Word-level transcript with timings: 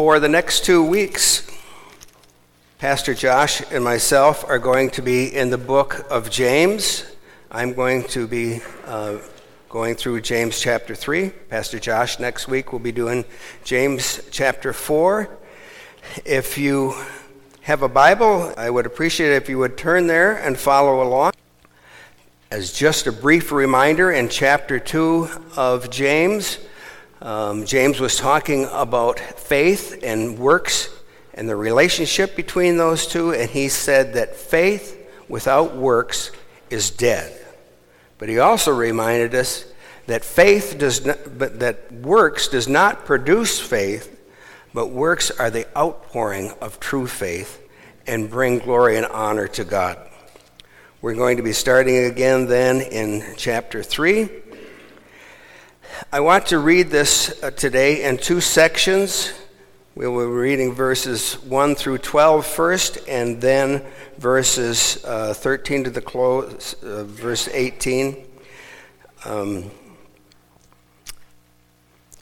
For 0.00 0.18
the 0.18 0.30
next 0.30 0.64
two 0.64 0.82
weeks, 0.82 1.46
Pastor 2.78 3.12
Josh 3.12 3.60
and 3.70 3.84
myself 3.84 4.48
are 4.48 4.58
going 4.58 4.88
to 4.92 5.02
be 5.02 5.26
in 5.26 5.50
the 5.50 5.58
book 5.58 6.06
of 6.08 6.30
James. 6.30 7.04
I'm 7.50 7.74
going 7.74 8.04
to 8.04 8.26
be 8.26 8.60
uh, 8.86 9.18
going 9.68 9.96
through 9.96 10.22
James 10.22 10.58
chapter 10.58 10.94
3. 10.94 11.28
Pastor 11.50 11.78
Josh 11.78 12.18
next 12.18 12.48
week 12.48 12.72
will 12.72 12.78
be 12.78 12.92
doing 12.92 13.26
James 13.62 14.26
chapter 14.30 14.72
4. 14.72 15.28
If 16.24 16.56
you 16.56 16.94
have 17.60 17.82
a 17.82 17.88
Bible, 17.88 18.54
I 18.56 18.70
would 18.70 18.86
appreciate 18.86 19.32
it 19.32 19.42
if 19.42 19.50
you 19.50 19.58
would 19.58 19.76
turn 19.76 20.06
there 20.06 20.34
and 20.34 20.58
follow 20.58 21.02
along. 21.02 21.32
As 22.50 22.72
just 22.72 23.06
a 23.06 23.12
brief 23.12 23.52
reminder, 23.52 24.10
in 24.10 24.30
chapter 24.30 24.78
2 24.78 25.28
of 25.58 25.90
James, 25.90 26.56
um, 27.20 27.66
James 27.66 28.00
was 28.00 28.16
talking 28.16 28.66
about 28.72 29.20
faith 29.20 30.02
and 30.02 30.38
works 30.38 30.88
and 31.34 31.48
the 31.48 31.56
relationship 31.56 32.34
between 32.34 32.76
those 32.76 33.06
two, 33.06 33.32
and 33.32 33.48
he 33.50 33.68
said 33.68 34.14
that 34.14 34.34
faith 34.34 34.96
without 35.28 35.76
works 35.76 36.32
is 36.70 36.90
dead. 36.90 37.38
But 38.18 38.28
he 38.28 38.38
also 38.38 38.72
reminded 38.72 39.34
us 39.34 39.64
that 40.06 40.24
faith 40.24 40.76
does 40.78 41.04
not, 41.04 41.38
but 41.38 41.60
that 41.60 41.92
works 41.92 42.48
does 42.48 42.68
not 42.68 43.04
produce 43.04 43.60
faith, 43.60 44.18
but 44.74 44.88
works 44.88 45.30
are 45.30 45.50
the 45.50 45.66
outpouring 45.78 46.52
of 46.60 46.80
true 46.80 47.06
faith 47.06 47.62
and 48.06 48.28
bring 48.30 48.58
glory 48.58 48.96
and 48.96 49.06
honor 49.06 49.46
to 49.48 49.64
God. 49.64 49.98
We're 51.00 51.14
going 51.14 51.36
to 51.36 51.42
be 51.42 51.52
starting 51.52 52.04
again 52.04 52.46
then 52.46 52.80
in 52.80 53.34
chapter 53.36 53.82
3 53.82 54.28
I 56.12 56.20
want 56.20 56.46
to 56.46 56.58
read 56.58 56.88
this 56.88 57.42
uh, 57.42 57.50
today 57.50 58.04
in 58.04 58.16
two 58.16 58.40
sections. 58.40 59.32
We 59.94 60.08
will 60.08 60.26
be 60.26 60.32
reading 60.32 60.72
verses 60.72 61.34
1 61.34 61.74
through 61.74 61.98
12 61.98 62.46
first, 62.46 62.98
and 63.08 63.40
then 63.40 63.84
verses 64.18 65.04
uh, 65.04 65.34
13 65.34 65.84
to 65.84 65.90
the 65.90 66.00
close, 66.00 66.74
uh, 66.82 67.04
verse 67.04 67.48
18. 67.48 68.26
Um, 69.24 69.70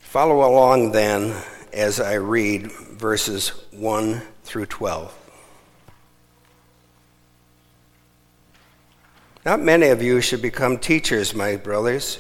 follow 0.01 0.49
along 0.49 0.93
then 0.93 1.35
as 1.73 2.01
I 2.01 2.15
read 2.15 2.71
verses 2.73 3.49
1 3.71 4.23
through 4.45 4.67
12. 4.67 5.15
Not 9.47 9.61
many 9.61 9.89
of 9.89 10.03
you 10.03 10.21
should 10.21 10.43
become 10.43 10.79
teachers, 10.79 11.35
my 11.35 11.57
brothers 11.57 12.19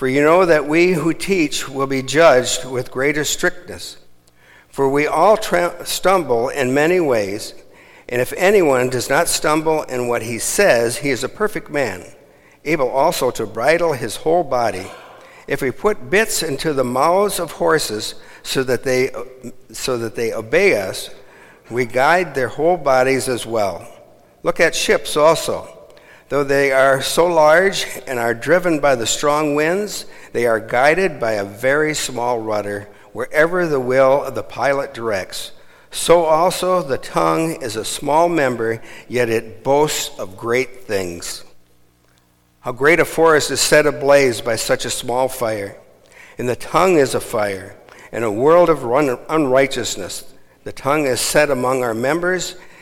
for 0.00 0.08
you 0.08 0.22
know 0.22 0.46
that 0.46 0.66
we 0.66 0.92
who 0.92 1.12
teach 1.12 1.68
will 1.68 1.86
be 1.86 2.02
judged 2.02 2.64
with 2.64 2.90
greater 2.90 3.22
strictness. 3.22 3.98
For 4.70 4.88
we 4.88 5.06
all 5.06 5.36
tra- 5.36 5.84
stumble 5.84 6.48
in 6.48 6.72
many 6.72 7.00
ways, 7.00 7.52
and 8.08 8.22
if 8.22 8.32
anyone 8.38 8.88
does 8.88 9.10
not 9.10 9.28
stumble 9.28 9.82
in 9.82 10.08
what 10.08 10.22
he 10.22 10.38
says, 10.38 10.96
he 10.96 11.10
is 11.10 11.22
a 11.22 11.28
perfect 11.28 11.68
man, 11.68 12.06
able 12.64 12.88
also 12.88 13.30
to 13.32 13.44
bridle 13.44 13.92
his 13.92 14.16
whole 14.16 14.42
body. 14.42 14.86
If 15.46 15.60
we 15.60 15.70
put 15.70 16.08
bits 16.08 16.42
into 16.42 16.72
the 16.72 16.82
mouths 16.82 17.38
of 17.38 17.52
horses 17.52 18.14
so 18.42 18.62
that 18.62 18.84
they, 18.84 19.10
so 19.70 19.98
that 19.98 20.14
they 20.14 20.32
obey 20.32 20.80
us, 20.80 21.10
we 21.70 21.84
guide 21.84 22.34
their 22.34 22.48
whole 22.48 22.78
bodies 22.78 23.28
as 23.28 23.44
well. 23.44 23.86
Look 24.42 24.60
at 24.60 24.74
ships 24.74 25.14
also. 25.18 25.79
Though 26.30 26.44
they 26.44 26.70
are 26.70 27.02
so 27.02 27.26
large 27.26 27.88
and 28.06 28.20
are 28.20 28.34
driven 28.34 28.78
by 28.78 28.94
the 28.94 29.06
strong 29.06 29.56
winds, 29.56 30.06
they 30.32 30.46
are 30.46 30.60
guided 30.60 31.18
by 31.18 31.32
a 31.32 31.44
very 31.44 31.92
small 31.92 32.38
rudder 32.38 32.88
wherever 33.12 33.66
the 33.66 33.80
will 33.80 34.22
of 34.22 34.36
the 34.36 34.44
pilot 34.44 34.94
directs. 34.94 35.50
So 35.90 36.26
also 36.26 36.84
the 36.84 36.98
tongue 36.98 37.60
is 37.60 37.74
a 37.74 37.84
small 37.84 38.28
member, 38.28 38.80
yet 39.08 39.28
it 39.28 39.64
boasts 39.64 40.16
of 40.20 40.36
great 40.36 40.84
things. 40.84 41.44
How 42.60 42.70
great 42.70 43.00
a 43.00 43.04
forest 43.04 43.50
is 43.50 43.60
set 43.60 43.84
ablaze 43.84 44.40
by 44.40 44.54
such 44.54 44.84
a 44.84 44.90
small 44.90 45.26
fire. 45.26 45.76
And 46.38 46.48
the 46.48 46.54
tongue 46.54 46.96
is 46.96 47.16
a 47.16 47.20
fire, 47.20 47.76
and 48.12 48.22
a 48.22 48.30
world 48.30 48.68
of 48.68 48.84
unrighteousness. 48.84 50.32
The 50.62 50.72
tongue 50.72 51.06
is 51.06 51.20
set 51.20 51.50
among 51.50 51.82
our 51.82 51.94
members 51.94 52.54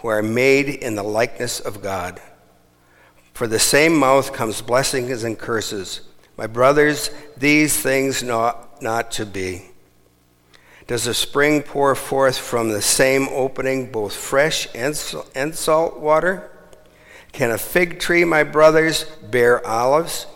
who 0.00 0.08
are 0.08 0.22
made 0.22 0.68
in 0.68 0.94
the 0.94 1.02
likeness 1.02 1.60
of 1.60 1.82
God. 1.82 2.20
For 3.34 3.46
the 3.46 3.58
same 3.58 3.96
mouth 3.96 4.32
comes 4.32 4.62
blessings 4.62 5.24
and 5.24 5.38
curses. 5.38 6.02
My 6.36 6.46
brothers, 6.46 7.10
these 7.36 7.76
things 7.80 8.22
not, 8.22 8.82
not 8.82 9.10
to 9.12 9.26
be. 9.26 9.66
Does 10.86 11.06
a 11.06 11.14
spring 11.14 11.62
pour 11.62 11.94
forth 11.94 12.36
from 12.36 12.70
the 12.70 12.82
same 12.82 13.28
opening 13.28 13.92
both 13.92 14.14
fresh 14.14 14.66
and 14.74 14.96
salt 15.54 16.00
water? 16.00 16.50
Can 17.32 17.50
a 17.50 17.58
fig 17.58 18.00
tree, 18.00 18.24
my 18.24 18.42
brothers, 18.42 19.04
bear 19.30 19.64
olives? 19.66 20.26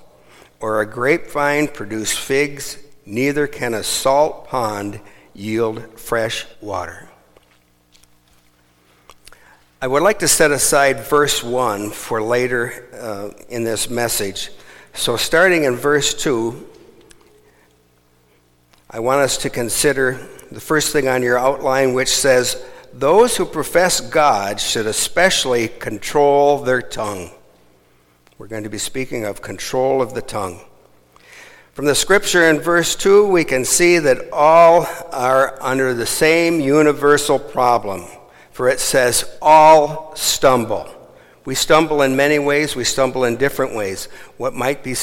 Or 0.60 0.80
a 0.80 0.86
grapevine 0.86 1.68
produce 1.68 2.16
figs? 2.16 2.78
Neither 3.04 3.46
can 3.46 3.74
a 3.74 3.82
salt 3.82 4.46
pond 4.46 5.00
yield 5.34 5.98
fresh 5.98 6.46
water. 6.60 7.08
I 9.84 9.86
would 9.86 10.02
like 10.02 10.20
to 10.20 10.28
set 10.28 10.50
aside 10.50 11.00
verse 11.00 11.44
1 11.44 11.90
for 11.90 12.22
later 12.22 12.88
uh, 12.94 13.38
in 13.50 13.64
this 13.64 13.90
message. 13.90 14.48
So, 14.94 15.18
starting 15.18 15.64
in 15.64 15.76
verse 15.76 16.14
2, 16.14 16.70
I 18.88 19.00
want 19.00 19.20
us 19.20 19.36
to 19.36 19.50
consider 19.50 20.26
the 20.50 20.58
first 20.58 20.90
thing 20.90 21.06
on 21.06 21.22
your 21.22 21.38
outline, 21.38 21.92
which 21.92 22.08
says, 22.08 22.64
Those 22.94 23.36
who 23.36 23.44
profess 23.44 24.00
God 24.00 24.58
should 24.58 24.86
especially 24.86 25.68
control 25.68 26.60
their 26.60 26.80
tongue. 26.80 27.30
We're 28.38 28.48
going 28.48 28.64
to 28.64 28.70
be 28.70 28.78
speaking 28.78 29.26
of 29.26 29.42
control 29.42 30.00
of 30.00 30.14
the 30.14 30.22
tongue. 30.22 30.60
From 31.74 31.84
the 31.84 31.94
scripture 31.94 32.48
in 32.48 32.58
verse 32.58 32.96
2, 32.96 33.28
we 33.28 33.44
can 33.44 33.66
see 33.66 33.98
that 33.98 34.32
all 34.32 34.88
are 35.12 35.62
under 35.62 35.92
the 35.92 36.06
same 36.06 36.58
universal 36.58 37.38
problem 37.38 38.06
for 38.54 38.68
it 38.68 38.78
says, 38.78 39.36
All 39.42 40.14
stumble. 40.14 40.88
We 41.44 41.56
stumble 41.56 42.00
in 42.02 42.16
many 42.16 42.38
ways, 42.38 42.74
we 42.74 42.84
stumble 42.84 43.24
in 43.24 43.36
different 43.36 43.74
ways. 43.74 44.06
What 44.38 44.54
might 44.54 44.82
be 44.82 44.94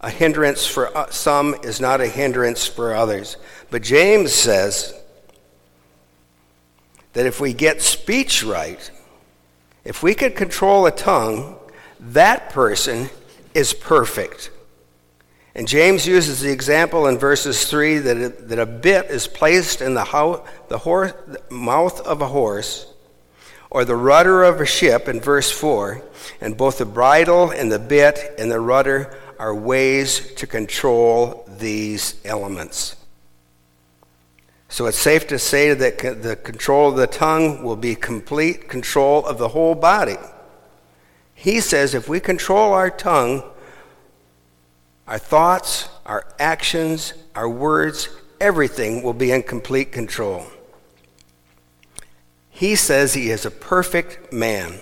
a 0.00 0.10
hindrance 0.10 0.66
for 0.66 0.96
uh, 0.96 1.10
some 1.10 1.54
is 1.62 1.80
not 1.80 2.00
a 2.00 2.08
hindrance 2.08 2.66
for 2.66 2.94
others. 2.94 3.36
But 3.70 3.82
James 3.82 4.32
says 4.32 4.94
that 7.12 7.26
if 7.26 7.38
we 7.38 7.52
get 7.52 7.82
speech 7.82 8.42
right, 8.42 8.90
if 9.84 10.02
we 10.02 10.14
can 10.14 10.32
control 10.32 10.86
a 10.86 10.90
tongue, 10.90 11.56
that 12.00 12.50
person 12.50 13.10
is 13.54 13.74
perfect. 13.74 14.50
And 15.56 15.66
James 15.66 16.06
uses 16.06 16.40
the 16.40 16.52
example 16.52 17.06
in 17.06 17.16
verses 17.16 17.64
3 17.64 18.00
that, 18.00 18.16
it, 18.18 18.48
that 18.48 18.58
a 18.58 18.66
bit 18.66 19.06
is 19.06 19.26
placed 19.26 19.80
in 19.80 19.94
the, 19.94 20.04
ho- 20.04 20.44
the, 20.68 20.76
horse, 20.76 21.14
the 21.26 21.40
mouth 21.48 21.98
of 22.02 22.20
a 22.20 22.28
horse 22.28 22.92
or 23.70 23.86
the 23.86 23.96
rudder 23.96 24.44
of 24.44 24.60
a 24.60 24.66
ship 24.66 25.08
in 25.08 25.18
verse 25.18 25.50
4. 25.50 26.02
And 26.42 26.58
both 26.58 26.76
the 26.76 26.84
bridle 26.84 27.52
and 27.52 27.72
the 27.72 27.78
bit 27.78 28.34
and 28.38 28.52
the 28.52 28.60
rudder 28.60 29.18
are 29.38 29.54
ways 29.54 30.34
to 30.34 30.46
control 30.46 31.48
these 31.58 32.20
elements. 32.26 32.96
So 34.68 34.84
it's 34.84 34.98
safe 34.98 35.26
to 35.28 35.38
say 35.38 35.72
that 35.72 36.22
the 36.22 36.36
control 36.36 36.90
of 36.90 36.96
the 36.96 37.06
tongue 37.06 37.62
will 37.64 37.76
be 37.76 37.94
complete 37.94 38.68
control 38.68 39.24
of 39.24 39.38
the 39.38 39.48
whole 39.48 39.74
body. 39.74 40.18
He 41.34 41.60
says 41.60 41.94
if 41.94 42.10
we 42.10 42.20
control 42.20 42.74
our 42.74 42.90
tongue, 42.90 43.42
our 45.06 45.18
thoughts, 45.18 45.88
our 46.04 46.26
actions, 46.38 47.14
our 47.34 47.48
words, 47.48 48.08
everything 48.40 49.02
will 49.02 49.12
be 49.12 49.30
in 49.30 49.42
complete 49.42 49.92
control. 49.92 50.46
He 52.50 52.74
says 52.74 53.14
he 53.14 53.30
is 53.30 53.44
a 53.44 53.50
perfect 53.50 54.32
man. 54.32 54.80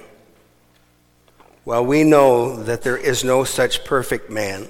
Well, 1.65 1.85
we 1.85 2.05
know 2.05 2.63
that 2.63 2.83
there 2.83 2.97
is 2.97 3.25
no 3.25 3.45
such 3.45 3.85
perfect 3.85 4.31
man. 4.31 4.69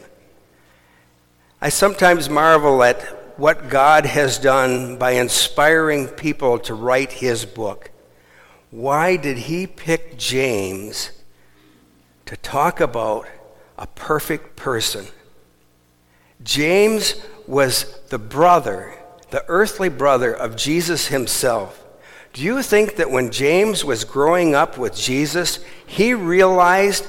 I 1.60 1.68
sometimes 1.68 2.28
marvel 2.30 2.82
at 2.82 3.02
what 3.38 3.68
God 3.68 4.06
has 4.06 4.38
done 4.38 4.96
by 4.96 5.12
inspiring 5.12 6.08
people 6.08 6.58
to 6.60 6.74
write 6.74 7.12
his 7.12 7.44
book, 7.44 7.90
why 8.70 9.16
did 9.16 9.38
he 9.38 9.66
pick 9.66 10.16
James 10.16 11.10
to 12.26 12.36
talk 12.36 12.80
about 12.80 13.26
a 13.76 13.86
perfect 13.86 14.56
person? 14.56 15.06
James 16.44 17.14
was 17.46 17.98
the 18.10 18.18
brother, 18.18 18.94
the 19.30 19.44
earthly 19.48 19.88
brother 19.88 20.32
of 20.32 20.56
Jesus 20.56 21.08
himself. 21.08 21.84
Do 22.32 22.42
you 22.42 22.62
think 22.62 22.96
that 22.96 23.10
when 23.10 23.30
James 23.30 23.84
was 23.84 24.04
growing 24.04 24.54
up 24.54 24.76
with 24.76 24.94
Jesus, 24.94 25.58
he 25.86 26.14
realized 26.14 27.06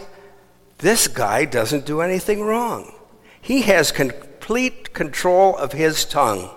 this 0.78 1.08
guy 1.08 1.46
doesn't 1.46 1.86
do 1.86 2.02
anything 2.02 2.42
wrong? 2.42 2.94
He 3.42 3.62
has 3.64 3.92
complete 3.92 4.94
control 4.94 5.58
of 5.58 5.72
his 5.72 6.06
tongue. 6.06 6.52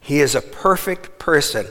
He 0.00 0.20
is 0.20 0.34
a 0.34 0.40
perfect 0.40 1.18
person. 1.18 1.66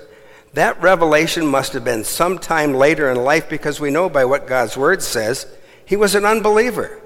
That 0.53 0.81
revelation 0.81 1.45
must 1.45 1.73
have 1.73 1.83
been 1.83 2.03
sometime 2.03 2.73
later 2.73 3.09
in 3.09 3.17
life 3.17 3.49
because 3.49 3.79
we 3.79 3.91
know 3.91 4.09
by 4.09 4.25
what 4.25 4.47
God's 4.47 4.77
word 4.77 5.01
says 5.01 5.45
he 5.85 5.95
was 5.95 6.15
an 6.15 6.25
unbeliever. 6.25 7.00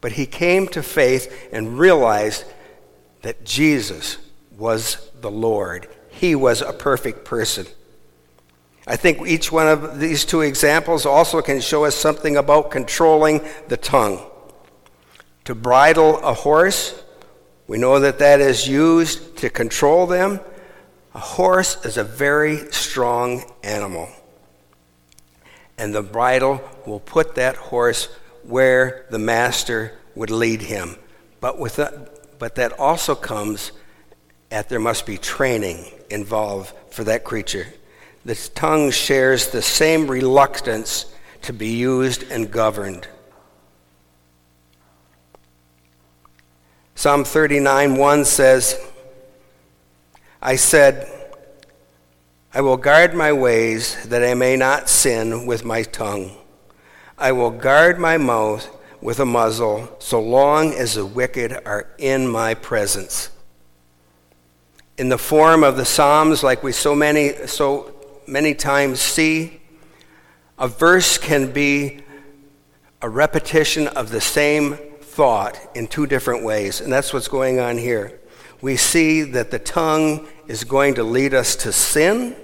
But 0.00 0.12
he 0.12 0.26
came 0.26 0.68
to 0.68 0.82
faith 0.82 1.48
and 1.52 1.78
realized 1.78 2.44
that 3.22 3.44
Jesus 3.44 4.18
was 4.56 5.10
the 5.20 5.30
Lord. 5.30 5.88
He 6.10 6.34
was 6.34 6.62
a 6.62 6.72
perfect 6.72 7.24
person. 7.24 7.66
I 8.86 8.96
think 8.96 9.26
each 9.26 9.52
one 9.52 9.68
of 9.68 10.00
these 10.00 10.24
two 10.24 10.40
examples 10.40 11.04
also 11.04 11.42
can 11.42 11.60
show 11.60 11.84
us 11.84 11.94
something 11.94 12.36
about 12.36 12.70
controlling 12.70 13.46
the 13.68 13.76
tongue. 13.76 14.24
To 15.44 15.54
bridle 15.54 16.18
a 16.18 16.32
horse, 16.32 17.02
we 17.66 17.76
know 17.76 18.00
that 18.00 18.18
that 18.20 18.40
is 18.40 18.66
used 18.66 19.36
to 19.38 19.50
control 19.50 20.06
them. 20.06 20.40
A 21.14 21.18
horse 21.18 21.84
is 21.84 21.98
a 21.98 22.04
very 22.04 22.70
strong 22.72 23.44
animal. 23.62 24.08
And 25.76 25.94
the 25.94 26.02
bridle 26.02 26.60
will 26.86 27.00
put 27.00 27.34
that 27.34 27.56
horse 27.56 28.08
where 28.48 29.06
the 29.10 29.18
master 29.18 29.92
would 30.14 30.30
lead 30.30 30.62
him. 30.62 30.96
But, 31.40 31.58
with 31.58 31.76
that, 31.76 32.38
but 32.38 32.54
that 32.54 32.72
also 32.72 33.14
comes 33.14 33.72
at 34.50 34.68
there 34.68 34.80
must 34.80 35.04
be 35.06 35.18
training 35.18 35.84
involved 36.10 36.74
for 36.90 37.04
that 37.04 37.24
creature. 37.24 37.66
The 38.24 38.34
tongue 38.54 38.90
shares 38.90 39.48
the 39.48 39.62
same 39.62 40.10
reluctance 40.10 41.06
to 41.42 41.52
be 41.52 41.68
used 41.68 42.24
and 42.30 42.50
governed. 42.50 43.06
Psalm 46.94 47.24
39 47.24 47.96
1 47.96 48.24
says, 48.24 48.80
I 50.40 50.56
said, 50.56 51.08
I 52.52 52.62
will 52.62 52.76
guard 52.78 53.14
my 53.14 53.32
ways 53.32 54.08
that 54.08 54.24
I 54.24 54.34
may 54.34 54.56
not 54.56 54.88
sin 54.88 55.46
with 55.46 55.64
my 55.64 55.82
tongue. 55.82 56.37
I 57.20 57.32
will 57.32 57.50
guard 57.50 57.98
my 57.98 58.16
mouth 58.16 58.70
with 59.00 59.18
a 59.18 59.24
muzzle 59.24 59.88
so 59.98 60.20
long 60.20 60.72
as 60.72 60.94
the 60.94 61.04
wicked 61.04 61.52
are 61.66 61.88
in 61.98 62.28
my 62.28 62.54
presence. 62.54 63.30
In 64.96 65.08
the 65.08 65.18
form 65.18 65.64
of 65.64 65.76
the 65.76 65.84
Psalms, 65.84 66.44
like 66.44 66.62
we 66.62 66.70
so 66.70 66.94
many, 66.94 67.34
so 67.48 67.92
many 68.28 68.54
times 68.54 69.00
see, 69.00 69.60
a 70.60 70.68
verse 70.68 71.18
can 71.18 71.50
be 71.50 72.02
a 73.02 73.08
repetition 73.08 73.88
of 73.88 74.10
the 74.10 74.20
same 74.20 74.76
thought 75.00 75.58
in 75.74 75.88
two 75.88 76.06
different 76.06 76.44
ways, 76.44 76.80
and 76.80 76.92
that's 76.92 77.12
what's 77.12 77.28
going 77.28 77.58
on 77.58 77.78
here. 77.78 78.20
We 78.60 78.76
see 78.76 79.22
that 79.22 79.50
the 79.50 79.58
tongue 79.58 80.28
is 80.46 80.62
going 80.62 80.94
to 80.94 81.02
lead 81.02 81.34
us 81.34 81.56
to 81.56 81.72
sin, 81.72 82.36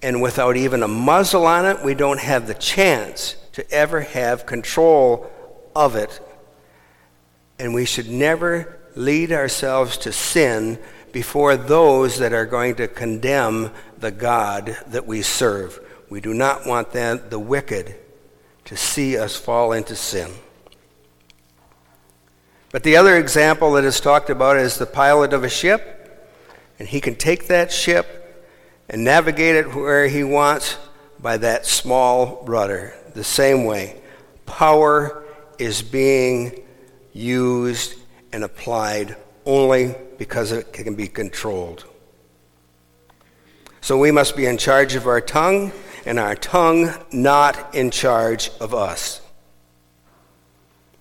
and 0.00 0.22
without 0.22 0.56
even 0.56 0.84
a 0.84 0.88
muzzle 0.88 1.46
on 1.46 1.66
it, 1.66 1.84
we 1.84 1.94
don't 1.94 2.20
have 2.20 2.46
the 2.46 2.54
chance 2.54 3.34
to 3.54 3.70
ever 3.70 4.00
have 4.00 4.46
control 4.46 5.30
of 5.74 5.96
it. 5.96 6.20
And 7.58 7.72
we 7.72 7.84
should 7.84 8.08
never 8.08 8.78
lead 8.94 9.32
ourselves 9.32 9.96
to 9.98 10.12
sin 10.12 10.78
before 11.12 11.56
those 11.56 12.18
that 12.18 12.32
are 12.32 12.46
going 12.46 12.74
to 12.76 12.88
condemn 12.88 13.70
the 13.98 14.10
God 14.10 14.76
that 14.88 15.06
we 15.06 15.22
serve. 15.22 15.78
We 16.10 16.20
do 16.20 16.34
not 16.34 16.66
want 16.66 16.90
that, 16.92 17.30
the 17.30 17.38
wicked 17.38 17.94
to 18.64 18.76
see 18.76 19.16
us 19.16 19.36
fall 19.36 19.72
into 19.72 19.94
sin. 19.94 20.32
But 22.72 22.82
the 22.82 22.96
other 22.96 23.16
example 23.16 23.72
that 23.72 23.84
is 23.84 24.00
talked 24.00 24.30
about 24.30 24.56
is 24.56 24.78
the 24.78 24.86
pilot 24.86 25.32
of 25.32 25.44
a 25.44 25.48
ship, 25.48 26.26
and 26.80 26.88
he 26.88 27.00
can 27.00 27.14
take 27.14 27.46
that 27.46 27.70
ship 27.70 28.20
and 28.88 29.04
navigate 29.04 29.54
it 29.54 29.74
where 29.74 30.08
he 30.08 30.24
wants 30.24 30.76
by 31.20 31.36
that 31.36 31.66
small 31.66 32.42
rudder. 32.46 32.94
The 33.14 33.24
same 33.24 33.64
way, 33.64 34.00
power 34.44 35.24
is 35.58 35.82
being 35.82 36.62
used 37.12 37.94
and 38.32 38.44
applied 38.44 39.16
only 39.46 39.94
because 40.18 40.52
it 40.52 40.72
can 40.72 40.94
be 40.94 41.06
controlled. 41.06 41.84
So 43.80 43.98
we 43.98 44.10
must 44.10 44.36
be 44.36 44.46
in 44.46 44.58
charge 44.58 44.94
of 44.94 45.06
our 45.06 45.20
tongue, 45.20 45.70
and 46.06 46.18
our 46.18 46.34
tongue 46.34 46.90
not 47.12 47.74
in 47.74 47.90
charge 47.90 48.50
of 48.60 48.74
us. 48.74 49.20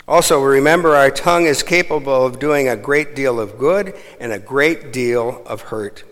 Also, 0.07 0.41
remember 0.41 0.95
our 0.95 1.09
tongue 1.09 1.45
is 1.45 1.63
capable 1.63 2.25
of 2.25 2.39
doing 2.39 2.67
a 2.67 2.75
great 2.75 3.15
deal 3.15 3.39
of 3.39 3.57
good 3.57 3.95
and 4.19 4.33
a 4.33 4.39
great 4.39 4.91
deal 4.91 5.41
of 5.45 5.61
hurt. 5.61 6.03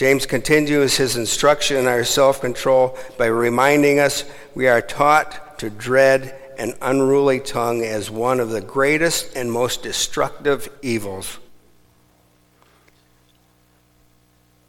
James 0.00 0.24
continues 0.24 0.96
his 0.96 1.18
instruction 1.18 1.76
in 1.76 1.86
our 1.86 2.04
self 2.04 2.40
control 2.40 2.96
by 3.18 3.26
reminding 3.26 3.98
us 3.98 4.24
we 4.54 4.66
are 4.66 4.80
taught 4.80 5.58
to 5.58 5.68
dread 5.68 6.34
an 6.58 6.72
unruly 6.80 7.38
tongue 7.38 7.84
as 7.84 8.10
one 8.10 8.40
of 8.40 8.48
the 8.48 8.62
greatest 8.62 9.36
and 9.36 9.52
most 9.52 9.82
destructive 9.82 10.70
evils. 10.80 11.38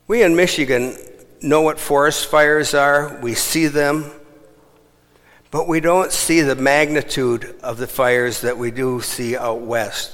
We 0.06 0.22
in 0.22 0.36
Michigan 0.36 0.98
know 1.42 1.62
what 1.62 1.80
forest 1.80 2.26
fires 2.26 2.74
are, 2.74 3.18
we 3.22 3.34
see 3.34 3.68
them, 3.68 4.12
but 5.50 5.66
we 5.66 5.80
don't 5.80 6.12
see 6.12 6.42
the 6.42 6.58
magnitude 6.58 7.56
of 7.64 7.78
the 7.78 7.88
fires 7.88 8.42
that 8.42 8.58
we 8.58 8.70
do 8.70 9.00
see 9.00 9.38
out 9.38 9.62
west. 9.62 10.12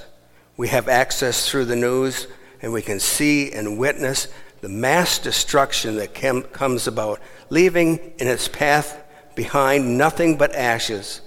We 0.58 0.68
have 0.68 0.88
access 0.88 1.50
through 1.50 1.66
the 1.66 1.76
news, 1.76 2.28
and 2.62 2.72
we 2.72 2.84
can 2.84 3.00
see 3.00 3.52
and 3.52 3.80
witness 3.80 4.28
the 4.62 4.70
mass 4.70 5.20
destruction 5.20 5.98
that 5.98 6.14
comes 6.14 6.88
about, 6.88 7.20
leaving 7.50 7.98
in 8.18 8.28
its 8.28 8.48
path 8.48 9.04
behind 9.36 9.98
nothing 9.98 10.38
but 10.38 10.56
ashes. 10.56 11.22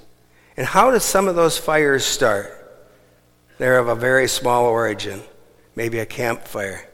And 0.57 0.67
how 0.67 0.91
do 0.91 0.99
some 0.99 1.29
of 1.29 1.37
those 1.37 1.57
fires 1.57 2.05
start? 2.05 2.57
They're 3.59 3.79
of 3.79 3.89
a 3.89 3.95
very 3.95 4.29
small 4.29 4.65
origin, 4.65 5.23
maybe 5.77 5.99
a 5.99 6.07
campfire, 6.07 6.89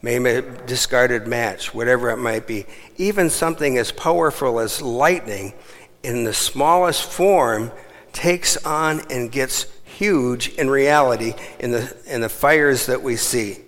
maybe 0.00 0.30
a 0.30 0.42
discarded 0.42 1.26
match, 1.26 1.74
whatever 1.74 2.10
it 2.10 2.16
might 2.16 2.46
be. 2.46 2.66
Even 2.96 3.30
something 3.30 3.78
as 3.78 3.92
powerful 3.92 4.60
as 4.60 4.80
lightning, 4.80 5.54
in 6.02 6.24
the 6.24 6.34
smallest 6.34 7.10
form, 7.10 7.72
takes 8.12 8.56
on 8.58 9.00
and 9.10 9.32
gets 9.32 9.66
huge 9.84 10.48
in 10.50 10.70
reality 10.70 11.34
in 11.58 11.70
the, 11.70 11.96
in 12.06 12.20
the 12.20 12.28
fires 12.28 12.86
that 12.86 13.02
we 13.02 13.16
see. 13.16 13.63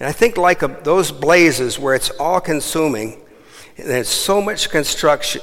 And 0.00 0.08
I 0.08 0.12
think, 0.12 0.36
like 0.36 0.62
a, 0.62 0.68
those 0.82 1.12
blazes 1.12 1.78
where 1.78 1.94
it's 1.94 2.10
all 2.10 2.40
consuming, 2.40 3.20
and 3.76 3.88
there's 3.88 4.08
so 4.08 4.42
much 4.42 4.70
construction, 4.70 5.42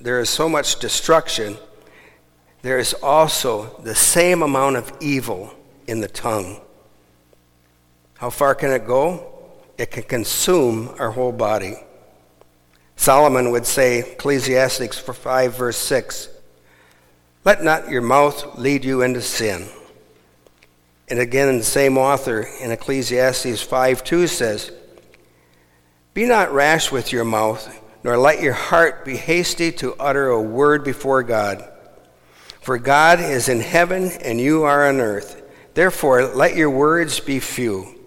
there 0.00 0.20
is 0.20 0.30
so 0.30 0.48
much 0.48 0.78
destruction 0.78 1.56
there 2.62 2.78
is 2.78 2.94
also 3.02 3.80
the 3.82 3.94
same 3.94 4.42
amount 4.42 4.76
of 4.76 4.92
evil 5.00 5.54
in 5.86 6.00
the 6.00 6.08
tongue. 6.08 6.60
How 8.18 8.30
far 8.30 8.54
can 8.54 8.72
it 8.72 8.86
go? 8.86 9.26
It 9.78 9.92
can 9.92 10.02
consume 10.02 10.94
our 10.98 11.12
whole 11.12 11.30
body. 11.30 11.76
Solomon 12.96 13.52
would 13.52 13.64
say, 13.64 14.00
Ecclesiastes 14.00 14.98
5, 14.98 15.54
verse 15.56 15.76
6, 15.76 16.28
Let 17.44 17.62
not 17.62 17.88
your 17.88 18.02
mouth 18.02 18.58
lead 18.58 18.84
you 18.84 19.02
into 19.02 19.22
sin. 19.22 19.68
And 21.10 21.18
again, 21.18 21.56
the 21.56 21.64
same 21.64 21.96
author 21.96 22.42
in 22.60 22.70
Ecclesiastes 22.70 23.62
5, 23.62 24.04
2 24.04 24.26
says, 24.26 24.72
Be 26.12 26.26
not 26.26 26.52
rash 26.52 26.92
with 26.92 27.12
your 27.12 27.24
mouth, 27.24 27.82
nor 28.04 28.18
let 28.18 28.42
your 28.42 28.52
heart 28.52 29.04
be 29.04 29.16
hasty 29.16 29.72
to 29.72 29.94
utter 29.94 30.28
a 30.28 30.40
word 30.40 30.84
before 30.84 31.22
God. 31.22 31.66
For 32.60 32.78
God 32.78 33.20
is 33.20 33.48
in 33.48 33.60
heaven 33.60 34.10
and 34.22 34.38
you 34.38 34.64
are 34.64 34.86
on 34.86 35.00
earth. 35.00 35.42
Therefore, 35.72 36.26
let 36.26 36.54
your 36.54 36.68
words 36.68 37.20
be 37.20 37.40
few. 37.40 37.98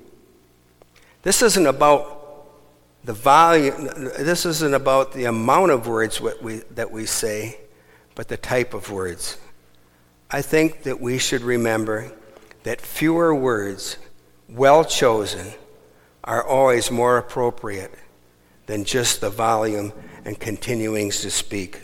This 1.23 1.41
isn't 1.41 1.65
about 1.65 2.19
the 3.03 3.13
volume, 3.13 3.85
this 4.19 4.45
isn't 4.45 4.73
about 4.75 5.13
the 5.13 5.25
amount 5.25 5.71
of 5.71 5.87
words 5.87 6.21
we, 6.21 6.57
that 6.75 6.91
we 6.91 7.07
say, 7.07 7.59
but 8.13 8.27
the 8.27 8.37
type 8.37 8.75
of 8.75 8.91
words. 8.91 9.37
I 10.29 10.43
think 10.43 10.83
that 10.83 11.01
we 11.01 11.17
should 11.17 11.41
remember 11.41 12.11
that 12.63 12.81
fewer 12.81 13.33
words 13.33 13.97
well 14.49 14.83
chosen, 14.83 15.53
are 16.23 16.45
always 16.45 16.91
more 16.91 17.17
appropriate 17.17 17.93
than 18.67 18.83
just 18.83 19.21
the 19.21 19.29
volume 19.29 19.91
and 20.23 20.39
continuing 20.39 21.09
to 21.09 21.31
speak. 21.31 21.81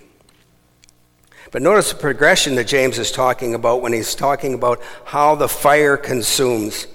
But 1.52 1.62
notice 1.62 1.92
the 1.92 1.98
progression 1.98 2.56
that 2.56 2.68
James 2.68 3.00
is 3.00 3.12
talking 3.12 3.56
about 3.56 3.82
when 3.82 3.94
he's 3.94 4.14
talking 4.14 4.54
about 4.54 4.82
how 5.06 5.36
the 5.36 5.48
fire 5.48 5.98
consumes. 5.98 6.88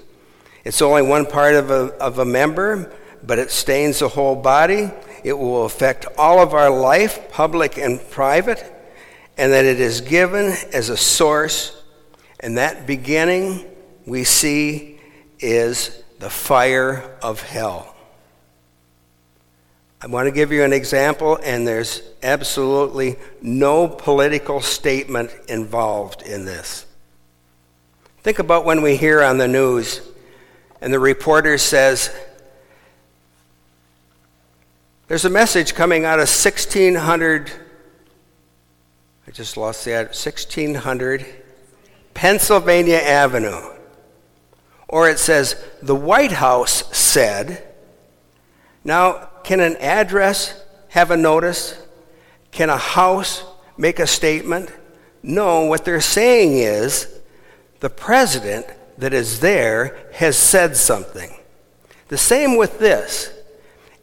It's 0.64 0.82
only 0.82 1.02
one 1.02 1.26
part 1.26 1.54
of 1.54 1.70
a, 1.70 1.94
of 1.98 2.18
a 2.18 2.24
member, 2.24 2.92
but 3.22 3.38
it 3.38 3.50
stains 3.50 4.00
the 4.00 4.08
whole 4.08 4.36
body. 4.36 4.90
It 5.24 5.32
will 5.32 5.64
affect 5.64 6.06
all 6.18 6.40
of 6.40 6.52
our 6.52 6.70
life, 6.70 7.30
public 7.30 7.78
and 7.78 7.98
private, 8.10 8.62
and 9.38 9.52
that 9.52 9.64
it 9.64 9.80
is 9.80 10.02
given 10.02 10.54
as 10.72 10.90
a 10.90 10.96
source. 10.96 11.82
And 12.40 12.58
that 12.58 12.86
beginning 12.86 13.71
we 14.06 14.24
see 14.24 14.98
is 15.40 16.02
the 16.18 16.30
fire 16.30 17.18
of 17.22 17.42
hell. 17.42 17.94
I 20.00 20.08
want 20.08 20.26
to 20.26 20.32
give 20.32 20.50
you 20.50 20.64
an 20.64 20.72
example, 20.72 21.38
and 21.44 21.66
there's 21.66 22.02
absolutely 22.24 23.16
no 23.40 23.86
political 23.86 24.60
statement 24.60 25.30
involved 25.48 26.22
in 26.22 26.44
this. 26.44 26.86
Think 28.22 28.40
about 28.40 28.64
when 28.64 28.82
we 28.82 28.96
hear 28.96 29.22
on 29.22 29.38
the 29.38 29.46
news, 29.46 30.00
and 30.80 30.92
the 30.92 30.98
reporter 30.98 31.56
says, 31.56 32.12
There's 35.06 35.24
a 35.24 35.30
message 35.30 35.74
coming 35.74 36.04
out 36.04 36.18
of 36.18 36.28
1600, 36.28 37.52
I 39.26 39.30
just 39.30 39.56
lost 39.56 39.84
that, 39.84 40.06
1600 40.06 41.26
Pennsylvania 42.14 42.96
Avenue. 42.96 43.60
Or 44.92 45.08
it 45.08 45.18
says, 45.18 45.56
The 45.82 45.96
White 45.96 46.32
House 46.32 46.96
said, 46.96 47.66
now, 48.84 49.30
can 49.42 49.60
an 49.60 49.76
address 49.76 50.62
have 50.90 51.10
a 51.10 51.16
notice? 51.16 51.80
Can 52.50 52.68
a 52.68 52.76
house 52.76 53.42
make 53.78 53.98
a 53.98 54.06
statement? 54.06 54.70
No, 55.22 55.64
what 55.64 55.86
they're 55.86 56.00
saying 56.02 56.58
is 56.58 57.08
the 57.80 57.88
president 57.88 58.66
that 58.98 59.14
is 59.14 59.40
there 59.40 60.10
has 60.12 60.36
said 60.36 60.76
something. 60.76 61.38
The 62.08 62.18
same 62.18 62.58
with 62.58 62.78
this. 62.78 63.32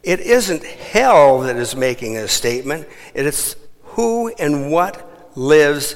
It 0.02 0.18
isn't 0.18 0.64
hell 0.64 1.40
that 1.40 1.56
is 1.56 1.76
making 1.76 2.16
a 2.16 2.26
statement, 2.26 2.88
it 3.14 3.26
is 3.26 3.54
who 3.82 4.28
and 4.38 4.72
what 4.72 5.36
lives 5.36 5.94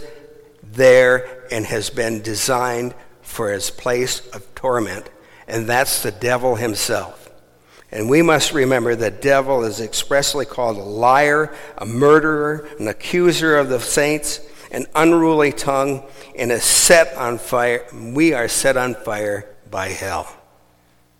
there 0.62 1.46
and 1.50 1.64
has 1.66 1.90
been 1.90 2.20
designed 2.20 2.94
for 3.34 3.50
his 3.50 3.68
place 3.68 4.24
of 4.28 4.54
torment, 4.54 5.10
and 5.48 5.68
that's 5.68 6.04
the 6.04 6.12
devil 6.12 6.54
himself. 6.54 7.28
And 7.90 8.08
we 8.08 8.22
must 8.22 8.52
remember 8.52 8.94
the 8.94 9.10
devil 9.10 9.64
is 9.64 9.80
expressly 9.80 10.46
called 10.46 10.76
a 10.76 10.82
liar, 10.82 11.52
a 11.76 11.84
murderer, 11.84 12.68
an 12.78 12.86
accuser 12.86 13.56
of 13.56 13.68
the 13.68 13.80
saints, 13.80 14.40
an 14.70 14.86
unruly 14.94 15.50
tongue, 15.50 16.04
and 16.36 16.52
is 16.52 16.62
set 16.62 17.16
on 17.16 17.38
fire. 17.38 17.84
We 17.92 18.34
are 18.34 18.48
set 18.48 18.76
on 18.76 18.94
fire 18.94 19.48
by 19.68 19.88
hell. 19.88 20.32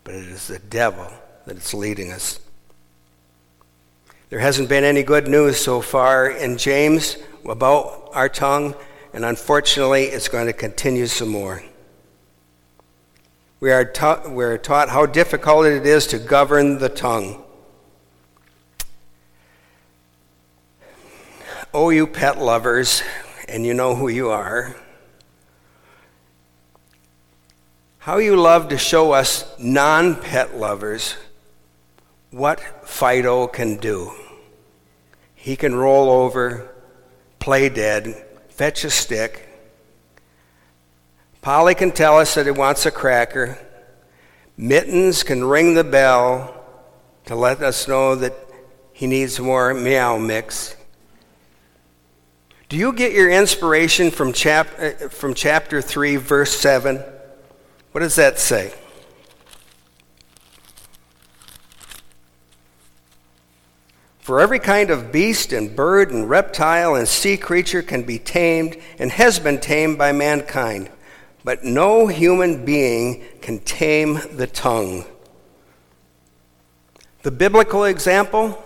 But 0.04 0.14
it 0.14 0.26
is 0.26 0.46
the 0.46 0.60
devil 0.60 1.12
that 1.46 1.56
is 1.56 1.74
leading 1.74 2.12
us. 2.12 2.38
There 4.30 4.38
hasn't 4.38 4.68
been 4.68 4.84
any 4.84 5.02
good 5.02 5.26
news 5.26 5.58
so 5.58 5.80
far 5.80 6.30
in 6.30 6.58
James 6.58 7.16
about 7.44 8.10
our 8.12 8.28
tongue, 8.28 8.74
and 9.12 9.24
unfortunately, 9.24 10.04
it's 10.04 10.28
going 10.28 10.46
to 10.46 10.52
continue 10.52 11.06
some 11.06 11.28
more. 11.28 11.62
We 13.64 13.72
are, 13.72 13.86
ta- 13.86 14.28
we 14.28 14.44
are 14.44 14.58
taught 14.58 14.90
how 14.90 15.06
difficult 15.06 15.64
it 15.64 15.86
is 15.86 16.06
to 16.08 16.18
govern 16.18 16.80
the 16.80 16.90
tongue. 16.90 17.42
Oh, 21.72 21.88
you 21.88 22.06
pet 22.06 22.38
lovers, 22.38 23.02
and 23.48 23.64
you 23.64 23.72
know 23.72 23.94
who 23.94 24.08
you 24.08 24.28
are. 24.28 24.76
How 28.00 28.18
you 28.18 28.36
love 28.36 28.68
to 28.68 28.76
show 28.76 29.12
us 29.12 29.50
non 29.58 30.16
pet 30.16 30.58
lovers 30.58 31.16
what 32.32 32.60
Fido 32.86 33.46
can 33.46 33.78
do. 33.78 34.12
He 35.34 35.56
can 35.56 35.74
roll 35.74 36.10
over, 36.10 36.70
play 37.38 37.70
dead, 37.70 38.26
fetch 38.50 38.84
a 38.84 38.90
stick, 38.90 39.43
Polly 41.44 41.74
can 41.74 41.92
tell 41.92 42.18
us 42.18 42.36
that 42.36 42.46
he 42.46 42.52
wants 42.52 42.86
a 42.86 42.90
cracker. 42.90 43.58
Mittens 44.56 45.22
can 45.22 45.44
ring 45.44 45.74
the 45.74 45.84
bell 45.84 46.64
to 47.26 47.34
let 47.34 47.62
us 47.62 47.86
know 47.86 48.14
that 48.14 48.32
he 48.94 49.06
needs 49.06 49.38
more 49.38 49.74
meow 49.74 50.16
mix. 50.16 50.74
Do 52.70 52.78
you 52.78 52.94
get 52.94 53.12
your 53.12 53.30
inspiration 53.30 54.10
from, 54.10 54.32
chap- 54.32 54.70
uh, 54.78 55.08
from 55.10 55.34
chapter 55.34 55.82
3, 55.82 56.16
verse 56.16 56.56
7? 56.56 56.96
What 57.92 58.00
does 58.00 58.16
that 58.16 58.38
say? 58.38 58.72
For 64.20 64.40
every 64.40 64.60
kind 64.60 64.88
of 64.88 65.12
beast 65.12 65.52
and 65.52 65.76
bird 65.76 66.10
and 66.10 66.26
reptile 66.26 66.94
and 66.94 67.06
sea 67.06 67.36
creature 67.36 67.82
can 67.82 68.02
be 68.02 68.18
tamed 68.18 68.78
and 68.98 69.12
has 69.12 69.38
been 69.38 69.60
tamed 69.60 69.98
by 69.98 70.10
mankind 70.12 70.88
but 71.44 71.62
no 71.62 72.06
human 72.06 72.64
being 72.64 73.22
can 73.42 73.58
tame 73.60 74.18
the 74.32 74.46
tongue. 74.46 75.04
The 77.22 77.30
biblical 77.30 77.84
example 77.84 78.60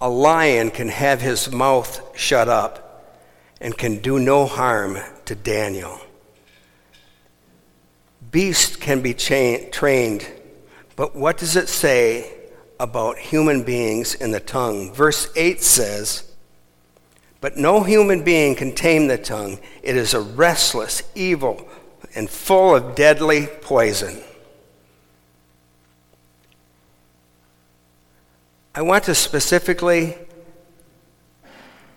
a 0.00 0.08
lion 0.10 0.72
can 0.72 0.88
have 0.88 1.20
his 1.20 1.52
mouth 1.52 2.18
shut 2.18 2.48
up 2.48 3.22
and 3.60 3.78
can 3.78 3.98
do 3.98 4.18
no 4.18 4.46
harm 4.46 4.98
to 5.26 5.36
Daniel. 5.36 6.00
Beasts 8.32 8.74
can 8.74 9.00
be 9.00 9.14
cha- 9.14 9.70
trained, 9.70 10.26
but 10.96 11.14
what 11.14 11.38
does 11.38 11.54
it 11.54 11.68
say 11.68 12.34
about 12.80 13.16
human 13.16 13.62
beings 13.62 14.14
in 14.16 14.32
the 14.32 14.40
tongue? 14.40 14.92
Verse 14.92 15.30
8 15.36 15.62
says, 15.62 16.31
but 17.42 17.56
no 17.56 17.82
human 17.82 18.22
being 18.22 18.54
can 18.54 18.72
tame 18.72 19.08
the 19.08 19.18
tongue. 19.18 19.58
It 19.82 19.96
is 19.96 20.14
a 20.14 20.20
restless, 20.20 21.02
evil, 21.16 21.68
and 22.14 22.30
full 22.30 22.76
of 22.76 22.94
deadly 22.94 23.48
poison. 23.60 24.22
I 28.76 28.82
want 28.82 29.04
to 29.04 29.14
specifically 29.16 30.16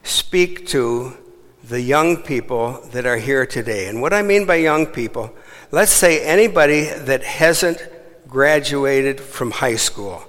speak 0.02 0.66
to 0.70 1.16
the 1.64 1.80
young 1.80 2.18
people 2.18 2.82
that 2.92 3.06
are 3.06 3.18
here 3.18 3.46
today. 3.46 3.88
And 3.88 4.02
what 4.02 4.14
I 4.14 4.24
mean 4.24 4.48
by 4.48 4.56
young 4.56 4.88
people, 4.88 5.32
let's 5.70 5.92
say 5.92 6.26
anybody 6.26 6.86
that 6.86 7.24
hasn't 7.24 7.88
graduated 8.28 9.22
from 9.22 9.52
high 9.52 9.76
school. 9.76 10.24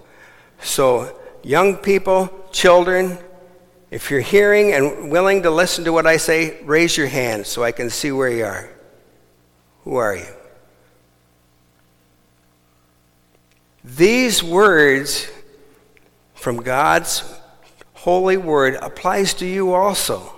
So, 0.61 1.18
young 1.42 1.76
people, 1.76 2.49
children, 2.52 3.18
if 3.96 4.10
you're 4.10 4.20
hearing 4.20 4.74
and 4.74 5.10
willing 5.10 5.42
to 5.42 5.50
listen 5.50 5.82
to 5.84 5.90
what 5.90 6.06
I 6.06 6.18
say, 6.18 6.62
raise 6.64 6.98
your 6.98 7.06
hand 7.06 7.46
so 7.46 7.64
I 7.64 7.72
can 7.72 7.88
see 7.88 8.12
where 8.12 8.28
you 8.28 8.44
are. 8.44 8.68
Who 9.84 9.96
are 9.96 10.14
you? 10.14 10.26
These 13.82 14.44
words 14.44 15.30
from 16.34 16.58
God's 16.58 17.24
holy 17.94 18.36
word 18.36 18.74
applies 18.82 19.32
to 19.32 19.46
you 19.46 19.72
also. 19.72 20.30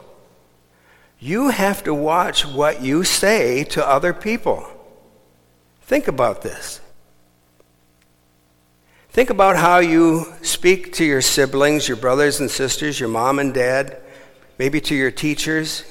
You 1.19 1.49
have 1.49 1.83
to 1.83 1.93
watch 1.93 2.47
what 2.47 2.81
you 2.81 3.03
say 3.03 3.65
to 3.65 3.85
other 3.85 4.15
people. 4.15 4.69
Think 5.83 6.07
about 6.07 6.43
this. 6.43 6.81
Think 9.19 9.31
about 9.31 9.57
how 9.57 9.81
you 9.81 10.33
speak 10.43 10.93
to 10.93 11.05
your 11.05 11.23
siblings, 11.23 11.89
your 11.89 11.97
brothers 11.97 12.39
and 12.39 12.49
sisters, 12.49 13.01
your 13.01 13.09
mom 13.09 13.41
and 13.41 13.53
dad, 13.53 14.01
maybe 14.59 14.81
to 14.83 14.95
your 14.95 15.11
teachers, 15.11 15.83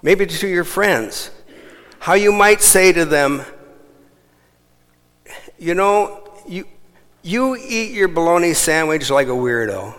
maybe 0.00 0.24
to 0.24 0.48
your 0.48 0.64
friends. 0.64 1.30
How 1.98 2.14
you 2.14 2.32
might 2.32 2.62
say 2.62 2.90
to 2.90 3.04
them, 3.04 3.42
you 5.58 5.74
know, 5.74 6.26
you, 6.48 6.64
you 7.20 7.54
eat 7.54 7.92
your 7.92 8.08
bologna 8.08 8.54
sandwich 8.54 9.10
like 9.10 9.26
a 9.26 9.32
weirdo. 9.32 9.94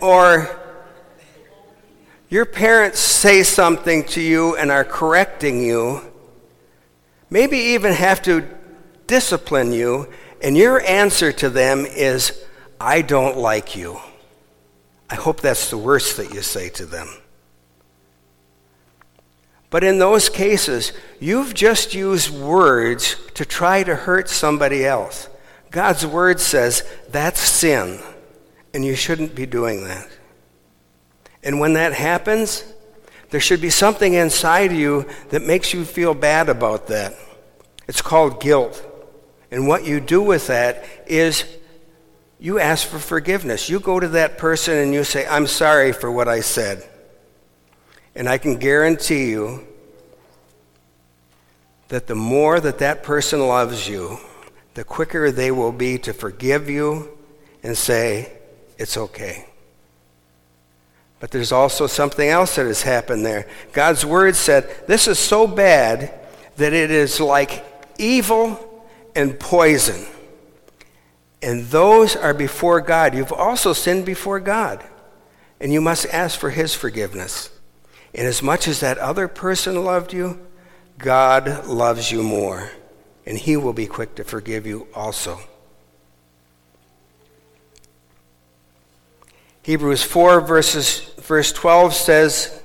or 0.00 0.48
your 2.28 2.46
parents 2.46 3.00
say 3.00 3.42
something 3.42 4.04
to 4.04 4.20
you 4.20 4.54
and 4.54 4.70
are 4.70 4.84
correcting 4.84 5.60
you, 5.60 6.02
maybe 7.30 7.58
even 7.58 7.92
have 7.92 8.22
to 8.22 8.57
discipline 9.08 9.72
you, 9.72 10.08
and 10.40 10.56
your 10.56 10.80
answer 10.82 11.32
to 11.32 11.50
them 11.50 11.84
is, 11.84 12.44
I 12.80 13.02
don't 13.02 13.36
like 13.36 13.74
you. 13.74 13.98
I 15.10 15.16
hope 15.16 15.40
that's 15.40 15.70
the 15.70 15.78
worst 15.78 16.16
that 16.18 16.32
you 16.32 16.42
say 16.42 16.68
to 16.70 16.86
them. 16.86 17.08
But 19.70 19.84
in 19.84 19.98
those 19.98 20.28
cases, 20.28 20.92
you've 21.18 21.54
just 21.54 21.94
used 21.94 22.30
words 22.30 23.16
to 23.34 23.44
try 23.44 23.82
to 23.82 23.96
hurt 23.96 24.28
somebody 24.28 24.84
else. 24.84 25.28
God's 25.70 26.06
word 26.06 26.40
says 26.40 26.88
that's 27.10 27.40
sin, 27.40 28.00
and 28.72 28.84
you 28.84 28.94
shouldn't 28.94 29.34
be 29.34 29.44
doing 29.44 29.84
that. 29.84 30.08
And 31.42 31.60
when 31.60 31.74
that 31.74 31.92
happens, 31.92 32.64
there 33.30 33.40
should 33.40 33.60
be 33.60 33.70
something 33.70 34.14
inside 34.14 34.72
you 34.72 35.06
that 35.28 35.42
makes 35.42 35.74
you 35.74 35.84
feel 35.84 36.14
bad 36.14 36.48
about 36.48 36.86
that. 36.86 37.14
It's 37.86 38.00
called 38.00 38.40
guilt. 38.40 38.84
And 39.50 39.66
what 39.66 39.86
you 39.86 40.00
do 40.00 40.22
with 40.22 40.48
that 40.48 40.84
is 41.06 41.44
you 42.38 42.58
ask 42.58 42.86
for 42.86 42.98
forgiveness. 42.98 43.68
You 43.68 43.80
go 43.80 43.98
to 43.98 44.08
that 44.08 44.38
person 44.38 44.76
and 44.76 44.92
you 44.92 45.04
say, 45.04 45.26
I'm 45.26 45.46
sorry 45.46 45.92
for 45.92 46.10
what 46.10 46.28
I 46.28 46.40
said. 46.40 46.88
And 48.14 48.28
I 48.28 48.38
can 48.38 48.56
guarantee 48.56 49.30
you 49.30 49.66
that 51.88 52.06
the 52.06 52.14
more 52.14 52.60
that 52.60 52.78
that 52.78 53.02
person 53.02 53.46
loves 53.46 53.88
you, 53.88 54.18
the 54.74 54.84
quicker 54.84 55.30
they 55.30 55.50
will 55.50 55.72
be 55.72 55.98
to 55.98 56.12
forgive 56.12 56.68
you 56.68 57.16
and 57.62 57.76
say, 57.76 58.32
It's 58.76 58.96
okay. 58.96 59.46
But 61.20 61.32
there's 61.32 61.50
also 61.50 61.86
something 61.88 62.28
else 62.28 62.56
that 62.56 62.66
has 62.66 62.82
happened 62.82 63.26
there. 63.26 63.48
God's 63.72 64.04
word 64.04 64.36
said, 64.36 64.86
This 64.86 65.08
is 65.08 65.18
so 65.18 65.46
bad 65.46 66.14
that 66.56 66.72
it 66.72 66.90
is 66.90 67.20
like 67.20 67.64
evil 67.98 68.67
and 69.18 69.38
poison. 69.38 70.06
And 71.42 71.66
those 71.66 72.14
are 72.14 72.32
before 72.32 72.80
God. 72.80 73.14
You've 73.14 73.32
also 73.32 73.72
sinned 73.72 74.06
before 74.06 74.38
God. 74.38 74.84
And 75.60 75.72
you 75.72 75.80
must 75.80 76.06
ask 76.06 76.38
for 76.38 76.50
his 76.50 76.72
forgiveness. 76.72 77.50
And 78.14 78.28
as 78.28 78.42
much 78.42 78.68
as 78.68 78.78
that 78.80 78.96
other 78.98 79.26
person 79.26 79.84
loved 79.84 80.12
you, 80.12 80.38
God 80.98 81.66
loves 81.66 82.12
you 82.12 82.22
more. 82.22 82.70
And 83.26 83.36
he 83.36 83.56
will 83.56 83.72
be 83.72 83.86
quick 83.86 84.14
to 84.14 84.24
forgive 84.24 84.66
you 84.66 84.86
also. 84.94 85.40
Hebrews 89.62 90.04
4, 90.04 90.40
verses, 90.40 91.00
verse 91.18 91.52
12 91.52 91.92
says, 91.92 92.62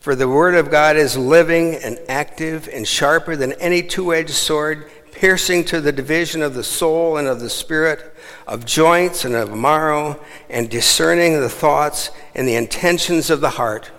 For 0.00 0.16
the 0.16 0.28
word 0.28 0.56
of 0.56 0.72
God 0.72 0.96
is 0.96 1.16
living 1.16 1.76
and 1.76 1.98
active 2.08 2.68
and 2.70 2.86
sharper 2.86 3.36
than 3.36 3.52
any 3.52 3.82
two 3.82 4.12
edged 4.12 4.30
sword, 4.30 4.90
piercing 5.18 5.64
to 5.64 5.80
the 5.80 5.90
division 5.90 6.42
of 6.42 6.54
the 6.54 6.62
soul 6.62 7.16
and 7.16 7.26
of 7.26 7.40
the 7.40 7.50
spirit, 7.50 8.14
of 8.46 8.64
joints 8.64 9.24
and 9.24 9.34
of 9.34 9.56
marrow, 9.56 10.22
and 10.48 10.70
discerning 10.70 11.40
the 11.40 11.48
thoughts 11.48 12.12
and 12.36 12.46
the 12.46 12.54
intentions 12.54 13.28
of 13.28 13.40
the 13.40 13.50
heart. 13.50 13.90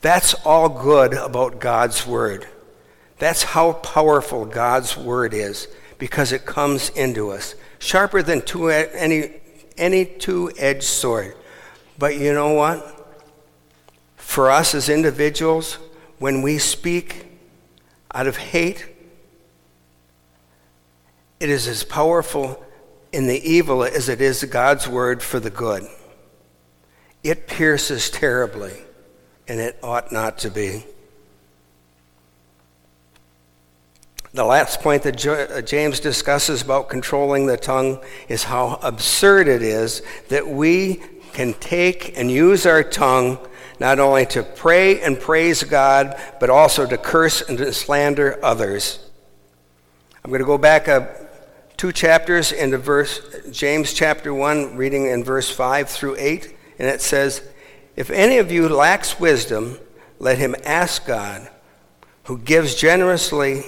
That's 0.00 0.32
all 0.46 0.70
good 0.70 1.12
about 1.12 1.60
God's 1.60 2.06
word. 2.06 2.46
That's 3.18 3.42
how 3.42 3.74
powerful 3.74 4.46
God's 4.46 4.96
word 4.96 5.34
is 5.34 5.68
because 5.98 6.32
it 6.32 6.46
comes 6.46 6.88
into 6.90 7.30
us, 7.30 7.54
sharper 7.78 8.22
than 8.22 8.40
two, 8.40 8.70
any 8.70 9.40
any 9.76 10.06
two 10.06 10.50
edged 10.56 10.84
sword. 10.84 11.36
But 11.98 12.16
you 12.16 12.32
know 12.32 12.54
what? 12.54 13.20
For 14.16 14.50
us 14.50 14.74
as 14.74 14.88
individuals, 14.88 15.74
when 16.18 16.40
we 16.40 16.56
speak 16.56 17.26
out 18.14 18.26
of 18.26 18.38
hate, 18.38 18.93
it 21.44 21.50
is 21.50 21.68
as 21.68 21.84
powerful 21.84 22.64
in 23.12 23.26
the 23.26 23.38
evil 23.38 23.84
as 23.84 24.08
it 24.08 24.22
is 24.22 24.42
God's 24.44 24.88
word 24.88 25.22
for 25.22 25.38
the 25.38 25.50
good. 25.50 25.86
It 27.22 27.46
pierces 27.46 28.08
terribly, 28.08 28.72
and 29.46 29.60
it 29.60 29.78
ought 29.82 30.10
not 30.10 30.38
to 30.38 30.50
be. 30.50 30.86
The 34.32 34.46
last 34.46 34.80
point 34.80 35.02
that 35.02 35.26
uh, 35.26 35.60
James 35.60 36.00
discusses 36.00 36.62
about 36.62 36.88
controlling 36.88 37.44
the 37.44 37.58
tongue 37.58 38.02
is 38.26 38.44
how 38.44 38.78
absurd 38.82 39.46
it 39.46 39.60
is 39.60 40.00
that 40.30 40.48
we 40.48 41.02
can 41.34 41.52
take 41.52 42.16
and 42.16 42.30
use 42.30 42.64
our 42.64 42.82
tongue 42.82 43.38
not 43.78 43.98
only 43.98 44.24
to 44.24 44.42
pray 44.42 45.02
and 45.02 45.20
praise 45.20 45.62
God, 45.62 46.18
but 46.40 46.48
also 46.48 46.86
to 46.86 46.96
curse 46.96 47.42
and 47.42 47.58
to 47.58 47.70
slander 47.74 48.42
others. 48.42 48.98
I'm 50.24 50.30
going 50.30 50.40
to 50.40 50.46
go 50.46 50.56
back 50.56 50.88
up 50.88 51.20
two 51.76 51.92
chapters 51.92 52.52
into 52.52 52.78
verse 52.78 53.20
James 53.50 53.92
chapter 53.92 54.32
1, 54.32 54.76
reading 54.76 55.06
in 55.06 55.24
verse 55.24 55.50
5 55.50 55.88
through 55.88 56.16
8, 56.18 56.56
and 56.78 56.88
it 56.88 57.00
says, 57.00 57.42
If 57.96 58.10
any 58.10 58.38
of 58.38 58.52
you 58.52 58.68
lacks 58.68 59.18
wisdom, 59.18 59.78
let 60.18 60.38
him 60.38 60.54
ask 60.64 61.06
God, 61.06 61.48
who 62.24 62.38
gives 62.38 62.74
generously 62.74 63.62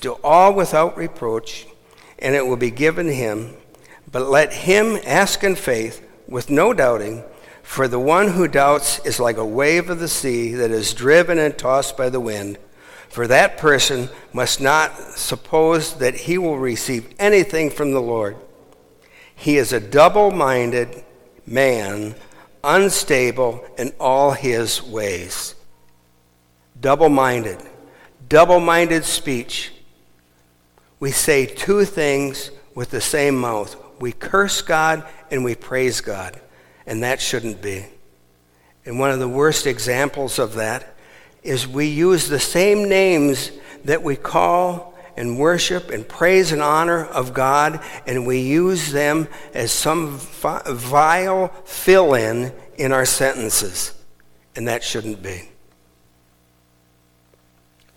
to 0.00 0.14
all 0.22 0.54
without 0.54 0.96
reproach, 0.96 1.66
and 2.18 2.34
it 2.34 2.46
will 2.46 2.56
be 2.56 2.70
given 2.70 3.08
him. 3.08 3.54
But 4.10 4.28
let 4.28 4.52
him 4.52 4.98
ask 5.04 5.42
in 5.42 5.56
faith, 5.56 6.06
with 6.28 6.50
no 6.50 6.72
doubting, 6.72 7.24
for 7.62 7.88
the 7.88 7.98
one 7.98 8.28
who 8.28 8.46
doubts 8.46 9.04
is 9.04 9.18
like 9.18 9.36
a 9.36 9.44
wave 9.44 9.90
of 9.90 9.98
the 9.98 10.08
sea 10.08 10.54
that 10.54 10.70
is 10.70 10.94
driven 10.94 11.38
and 11.38 11.58
tossed 11.58 11.96
by 11.96 12.08
the 12.08 12.20
wind. 12.20 12.58
For 13.16 13.26
that 13.28 13.56
person 13.56 14.10
must 14.34 14.60
not 14.60 14.94
suppose 15.16 15.94
that 16.00 16.14
he 16.14 16.36
will 16.36 16.58
receive 16.58 17.14
anything 17.18 17.70
from 17.70 17.92
the 17.92 18.02
Lord. 18.02 18.36
He 19.34 19.56
is 19.56 19.72
a 19.72 19.80
double 19.80 20.30
minded 20.30 21.02
man, 21.46 22.14
unstable 22.62 23.64
in 23.78 23.94
all 23.98 24.32
his 24.32 24.82
ways. 24.82 25.54
Double 26.78 27.08
minded, 27.08 27.58
double 28.28 28.60
minded 28.60 29.06
speech 29.06 29.72
we 31.00 31.10
say 31.10 31.46
two 31.46 31.86
things 31.86 32.50
with 32.74 32.90
the 32.90 33.00
same 33.00 33.38
mouth. 33.38 33.82
We 33.98 34.12
curse 34.12 34.60
God 34.60 35.06
and 35.30 35.42
we 35.42 35.54
praise 35.54 36.02
God, 36.02 36.38
and 36.86 37.02
that 37.02 37.22
shouldn't 37.22 37.62
be. 37.62 37.86
And 38.84 38.98
one 38.98 39.10
of 39.10 39.20
the 39.20 39.26
worst 39.26 39.66
examples 39.66 40.38
of 40.38 40.52
that 40.56 40.95
is 41.46 41.66
we 41.66 41.86
use 41.86 42.28
the 42.28 42.40
same 42.40 42.88
names 42.88 43.50
that 43.84 44.02
we 44.02 44.16
call 44.16 44.94
and 45.16 45.38
worship 45.38 45.90
and 45.90 46.06
praise 46.06 46.52
and 46.52 46.60
honor 46.60 47.06
of 47.06 47.32
God, 47.32 47.80
and 48.06 48.26
we 48.26 48.40
use 48.40 48.92
them 48.92 49.28
as 49.54 49.72
some 49.72 50.18
vile 50.18 51.48
fill 51.64 52.14
in 52.14 52.52
in 52.76 52.92
our 52.92 53.06
sentences. 53.06 53.94
And 54.54 54.68
that 54.68 54.84
shouldn't 54.84 55.22
be. 55.22 55.48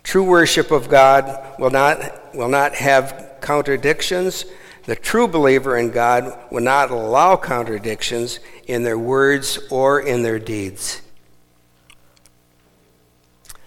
True 0.04 0.24
worship 0.24 0.72
of 0.72 0.90
God 0.90 1.60
will 1.60 1.70
not, 1.70 2.34
will 2.34 2.48
not 2.48 2.74
have 2.76 3.38
contradictions. 3.42 4.46
The 4.86 4.96
true 4.96 5.28
believer 5.28 5.78
in 5.78 5.92
God 5.92 6.38
will 6.52 6.64
not 6.64 6.90
allow 6.90 7.36
contradictions 7.36 8.40
in 8.66 8.84
their 8.84 8.98
words 8.98 9.60
or 9.70 10.00
in 10.00 10.24
their 10.24 10.40
deeds. 10.40 11.02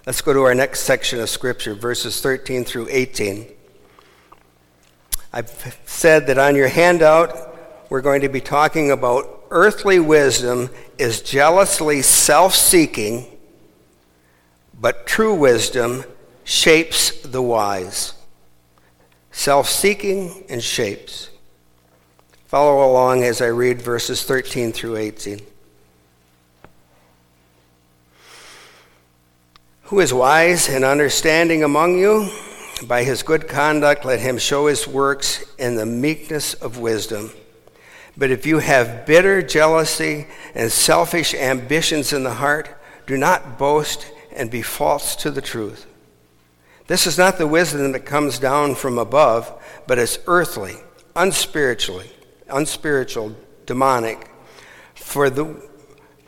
Let's 0.05 0.21
go 0.21 0.33
to 0.33 0.43
our 0.43 0.55
next 0.55 0.81
section 0.81 1.21
of 1.21 1.31
Scripture, 1.31 1.75
verses 1.75 2.21
13 2.21 2.65
through 2.65 2.88
18. 2.91 3.47
I've 5.33 5.79
said 5.87 6.27
that 6.27 6.38
on 6.38 6.57
your 6.57 6.67
handout, 6.67 7.57
we're 7.88 8.01
going 8.01 8.23
to 8.23 8.29
be 8.29 8.41
talking 8.41 8.91
about 8.91 9.45
earthly 9.51 10.01
wisdom 10.01 10.71
is 10.99 11.23
jealously 11.23 12.03
self 12.03 12.53
seeking, 12.53 13.27
but 14.81 15.07
true 15.07 15.35
wisdom 15.35 16.03
shapes 16.43 17.23
the 17.23 17.41
wise. 17.41 18.15
Self 19.31 19.69
seeking 19.69 20.45
and 20.49 20.61
shapes. 20.61 21.31
Follow 22.47 22.85
along 22.91 23.23
as 23.23 23.41
I 23.41 23.47
read 23.47 23.81
verses 23.81 24.25
13 24.25 24.73
through 24.73 24.97
18. 24.97 25.52
Who 29.92 30.00
is 30.00 30.14
wise 30.14 30.70
and 30.70 30.87
understanding 30.87 31.62
among 31.62 31.98
you? 31.98 32.31
By 32.87 33.05
his 33.05 33.22
good 33.22 33.46
conduct, 33.46 34.07
let 34.07 34.20
him 34.20 34.38
show 34.38 34.66
his 34.66 34.88
works 34.88 35.44
in 35.59 35.74
the 35.74 35.85
meekness 35.85 36.55
of 36.55 36.78
wisdom. 36.78 37.31
But 38.16 38.31
if 38.31 38.46
you 38.46 38.61
have 38.61 39.05
bitter 39.05 39.42
jealousy 39.42 40.28
and 40.55 40.72
selfish 40.72 41.35
ambitions 41.35 42.14
in 42.14 42.22
the 42.22 42.33
heart, 42.33 42.74
do 43.07 43.18
not 43.18 43.59
boast 43.59 44.11
and 44.35 44.50
be 44.50 44.62
false 44.62 45.14
to 45.16 45.31
the 45.31 45.42
truth. 45.42 45.85
This 46.87 47.07
is 47.07 47.18
not 47.18 47.37
the 47.37 47.46
wisdom 47.46 47.92
that 47.92 48.07
comes 48.07 48.38
down 48.38 48.76
from 48.76 48.96
above, 48.96 49.62
but 49.87 49.98
it's 49.98 50.18
earthly, 50.26 50.76
unspiritually, 51.14 52.09
unspiritual, 52.48 53.37
demonic. 53.66 54.31
For 54.94 55.28
the 55.28 55.68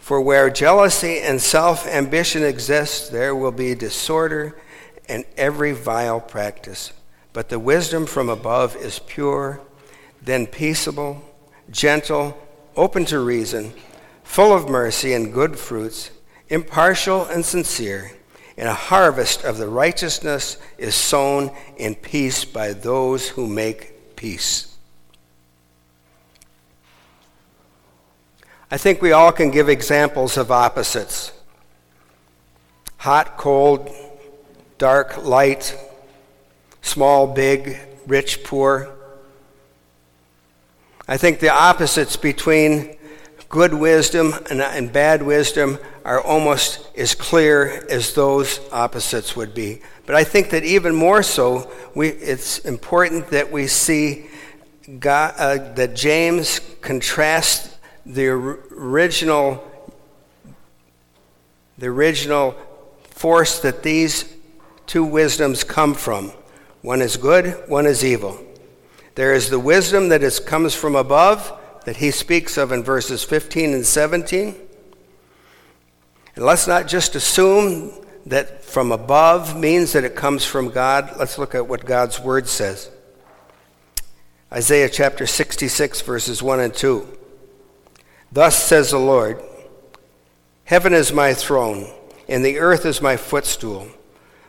for 0.05 0.21
where 0.21 0.51
jealousy 0.51 1.19
and 1.21 1.41
self 1.41 1.87
ambition 1.87 2.43
exist, 2.43 3.11
there 3.11 3.35
will 3.35 3.51
be 3.51 3.75
disorder 3.75 4.55
and 5.09 5.25
every 5.39 5.73
vile 5.73 6.21
practice. 6.21 6.93
But 7.33 7.49
the 7.49 7.59
wisdom 7.59 8.05
from 8.05 8.29
above 8.29 8.77
is 8.77 8.99
pure, 8.99 9.63
then 10.21 10.47
peaceable, 10.47 11.25
gentle, 11.71 12.37
open 12.77 13.07
to 13.07 13.19
reason, 13.19 13.73
full 14.23 14.53
of 14.53 14.69
mercy 14.69 15.15
and 15.15 15.33
good 15.33 15.59
fruits, 15.59 16.11
impartial 16.51 17.25
and 17.25 17.43
sincere. 17.43 18.11
and 18.59 18.69
a 18.69 18.75
harvest 18.75 19.43
of 19.43 19.57
the 19.57 19.69
righteousness 19.69 20.59
is 20.77 20.95
sown 20.95 21.51
in 21.79 21.95
peace 21.95 22.45
by 22.45 22.75
those 22.75 23.31
who 23.31 23.47
make 23.47 24.17
peace. 24.17 24.74
I 28.71 28.79
think 28.79 29.03
we 29.03 29.13
all 29.13 29.33
can 29.33 29.51
give 29.51 29.69
examples 29.69 30.37
of 30.37 30.51
opposites 30.51 31.33
hot, 32.97 33.37
cold, 33.37 33.91
dark, 34.79 35.23
light, 35.25 35.77
small, 36.81 37.27
big, 37.27 37.79
rich, 38.07 38.43
poor. 38.45 38.91
I 41.07 41.19
think 41.19 41.41
the 41.41 41.51
opposites 41.51 42.17
between 42.17 42.97
good 43.51 43.75
wisdom 43.75 44.33
and, 44.49 44.63
and, 44.63 44.91
bad 44.91 45.23
wisdom 45.23 45.79
are 46.05 46.19
almost 46.21 46.89
as 46.97 47.15
clear 47.15 47.87
as 47.91 48.15
those 48.15 48.59
opposites 48.73 49.37
would 49.37 49.55
be. 49.55 49.81
But 50.07 50.15
I 50.15 50.25
think 50.25 50.49
that 50.51 50.65
even 50.65 50.95
more 50.95 51.23
so, 51.23 51.71
we, 51.95 52.09
it's 52.09 52.59
important 52.61 53.29
that 53.29 53.53
we 53.53 53.67
see 53.67 54.27
God, 54.99 55.35
uh, 55.37 55.75
that 55.75 55.95
James 55.95 56.61
contrasts 56.81 57.74
the 58.07 58.29
original, 58.29 59.71
the 61.79 61.87
original 61.87 62.55
force 63.11 63.61
that 63.61 63.83
these 63.83 64.33
two 64.87 65.05
wisdoms 65.05 65.65
come 65.65 65.95
from. 65.95 66.33
One 66.83 67.01
is 67.01 67.17
good, 67.17 67.69
one 67.69 67.87
is 67.87 68.05
evil. 68.05 68.39
There 69.15 69.33
is 69.33 69.49
the 69.49 69.61
wisdom 69.61 70.09
that 70.09 70.23
is, 70.23 70.41
comes 70.41 70.75
from 70.75 70.97
above, 70.97 71.53
that 71.85 71.97
he 71.97 72.11
speaks 72.11 72.57
of 72.57 72.73
in 72.73 72.83
verses 72.83 73.23
15 73.23 73.73
and 73.73 73.87
17. 73.87 74.55
And 76.37 76.45
let's 76.45 76.67
not 76.67 76.89
just 76.89 77.15
assume 77.15 77.93
that 78.27 78.65
from 78.65 78.91
above 78.91 79.59
means 79.59 79.93
that 79.93 80.05
it 80.05 80.17
comes 80.17 80.45
from 80.45 80.71
God. 80.71 81.15
Let's 81.19 81.39
look 81.39 81.55
at 81.55 81.69
what 81.69 81.85
God's 81.85 82.19
word 82.19 82.49
says. 82.49 82.91
Isaiah 84.53 84.89
chapter 84.89 85.27
66, 85.27 86.01
verses 86.03 86.43
1 86.43 86.61
and 86.61 86.75
2. 86.75 87.19
Thus 88.35 88.61
says 88.61 88.91
the 88.91 88.99
Lord 88.99 89.41
Heaven 90.65 90.93
is 90.93 91.13
my 91.13 91.35
throne, 91.35 91.89
and 92.29 92.45
the 92.45 92.59
earth 92.59 92.85
is 92.85 93.01
my 93.01 93.17
footstool. 93.17 93.89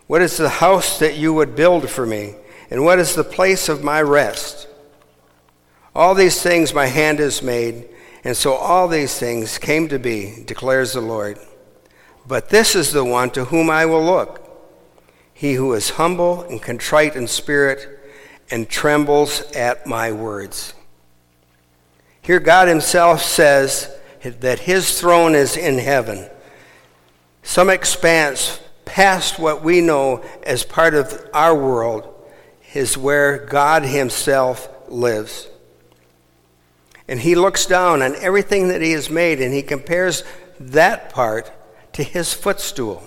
What 0.07 0.23
is 0.23 0.37
the 0.37 0.49
house 0.49 0.97
that 0.97 1.17
you 1.17 1.33
would 1.33 1.55
build 1.55 1.89
for 1.89 2.05
me? 2.05 2.33
And 2.71 2.83
what 2.83 2.97
is 2.97 3.13
the 3.13 3.23
place 3.23 3.69
of 3.69 3.83
my 3.83 4.01
rest? 4.01 4.67
All 5.93 6.15
these 6.15 6.41
things 6.41 6.73
my 6.73 6.87
hand 6.87 7.19
has 7.19 7.43
made, 7.43 7.87
and 8.23 8.35
so 8.35 8.53
all 8.53 8.87
these 8.87 9.19
things 9.19 9.59
came 9.59 9.87
to 9.89 9.99
be, 9.99 10.43
declares 10.45 10.93
the 10.93 11.01
Lord. 11.01 11.37
But 12.27 12.49
this 12.49 12.75
is 12.75 12.91
the 12.91 13.05
one 13.05 13.29
to 13.31 13.45
whom 13.45 13.69
I 13.69 13.85
will 13.85 14.03
look 14.03 14.41
he 15.35 15.55
who 15.55 15.73
is 15.73 15.91
humble 15.91 16.43
and 16.43 16.61
contrite 16.61 17.13
in 17.17 17.27
spirit 17.27 17.99
and 18.49 18.69
trembles 18.69 19.41
at 19.51 19.85
my 19.85 20.09
words. 20.09 20.73
Here, 22.25 22.39
God 22.39 22.67
Himself 22.67 23.21
says 23.21 23.95
that 24.23 24.57
His 24.57 24.99
throne 24.99 25.35
is 25.35 25.55
in 25.55 25.77
heaven, 25.77 26.27
some 27.43 27.69
expanse 27.69 28.59
past 28.83 29.37
what 29.37 29.63
we 29.63 29.79
know 29.79 30.25
as 30.41 30.63
part 30.63 30.95
of 30.95 31.29
our 31.35 31.55
world 31.55 32.11
is 32.73 32.97
where 32.97 33.45
God 33.45 33.83
Himself 33.83 34.67
lives. 34.87 35.47
And 37.07 37.19
He 37.19 37.35
looks 37.35 37.67
down 37.67 38.01
on 38.01 38.15
everything 38.15 38.69
that 38.69 38.81
He 38.81 38.93
has 38.93 39.07
made 39.07 39.39
and 39.39 39.53
He 39.53 39.61
compares 39.61 40.23
that 40.59 41.11
part 41.11 41.51
to 41.93 42.01
His 42.01 42.33
footstool, 42.33 43.03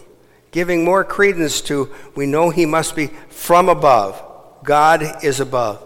giving 0.53 0.85
more 0.85 1.03
credence 1.03 1.61
to 1.63 1.93
we 2.15 2.25
know 2.25 2.51
He 2.51 2.67
must 2.67 2.95
be 2.95 3.09
from 3.31 3.69
above. 3.69 4.23
God 4.63 5.25
is 5.25 5.41
above. 5.41 5.85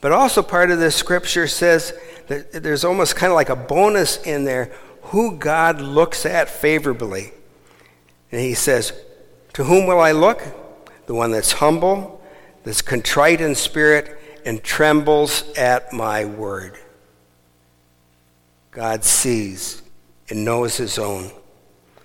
But 0.00 0.12
also, 0.12 0.42
part 0.42 0.70
of 0.70 0.78
this 0.78 0.94
scripture 0.94 1.46
says 1.48 1.92
there's 2.28 2.84
almost 2.84 3.16
kind 3.16 3.30
of 3.30 3.36
like 3.36 3.48
a 3.48 3.56
bonus 3.56 4.22
in 4.22 4.44
there 4.44 4.72
who 5.02 5.36
God 5.36 5.80
looks 5.80 6.26
at 6.26 6.48
favorably. 6.48 7.32
And 8.30 8.40
He 8.40 8.54
says, 8.54 8.92
To 9.54 9.64
whom 9.64 9.86
will 9.86 10.00
I 10.00 10.12
look? 10.12 10.42
The 11.06 11.14
one 11.14 11.30
that's 11.30 11.52
humble 11.52 12.18
that's 12.64 12.82
contrite 12.82 13.40
in 13.40 13.54
spirit 13.54 14.20
and 14.44 14.62
trembles 14.62 15.50
at 15.56 15.92
my 15.92 16.26
word. 16.26 16.78
God 18.70 19.04
sees 19.04 19.82
and 20.28 20.44
knows 20.44 20.76
his 20.76 20.98
own. 20.98 21.30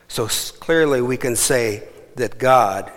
So 0.07 0.27
clearly 0.27 1.01
we 1.01 1.17
can 1.17 1.36
say 1.36 1.83
that 2.15 2.38
God, 2.38 2.91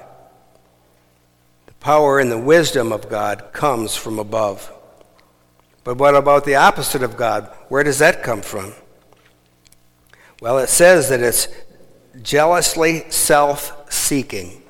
the 1.66 1.72
power 1.74 2.20
and 2.20 2.30
the 2.30 2.38
wisdom 2.38 2.92
of 2.92 3.08
God, 3.08 3.52
comes 3.52 3.96
from 3.96 4.18
above. 4.18 4.72
But 5.86 5.98
what 5.98 6.16
about 6.16 6.44
the 6.44 6.56
opposite 6.56 7.04
of 7.04 7.16
God? 7.16 7.48
Where 7.68 7.84
does 7.84 8.00
that 8.00 8.24
come 8.24 8.42
from? 8.42 8.72
Well, 10.40 10.58
it 10.58 10.68
says 10.68 11.10
that 11.10 11.20
it's 11.20 11.46
jealously 12.20 13.08
self 13.08 13.88
seeking. 13.88 14.64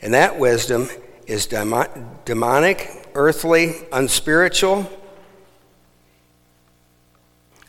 And 0.00 0.14
that 0.14 0.38
wisdom 0.38 0.88
is 1.26 1.46
demonic, 1.46 3.10
earthly, 3.16 3.74
unspiritual. 3.90 4.88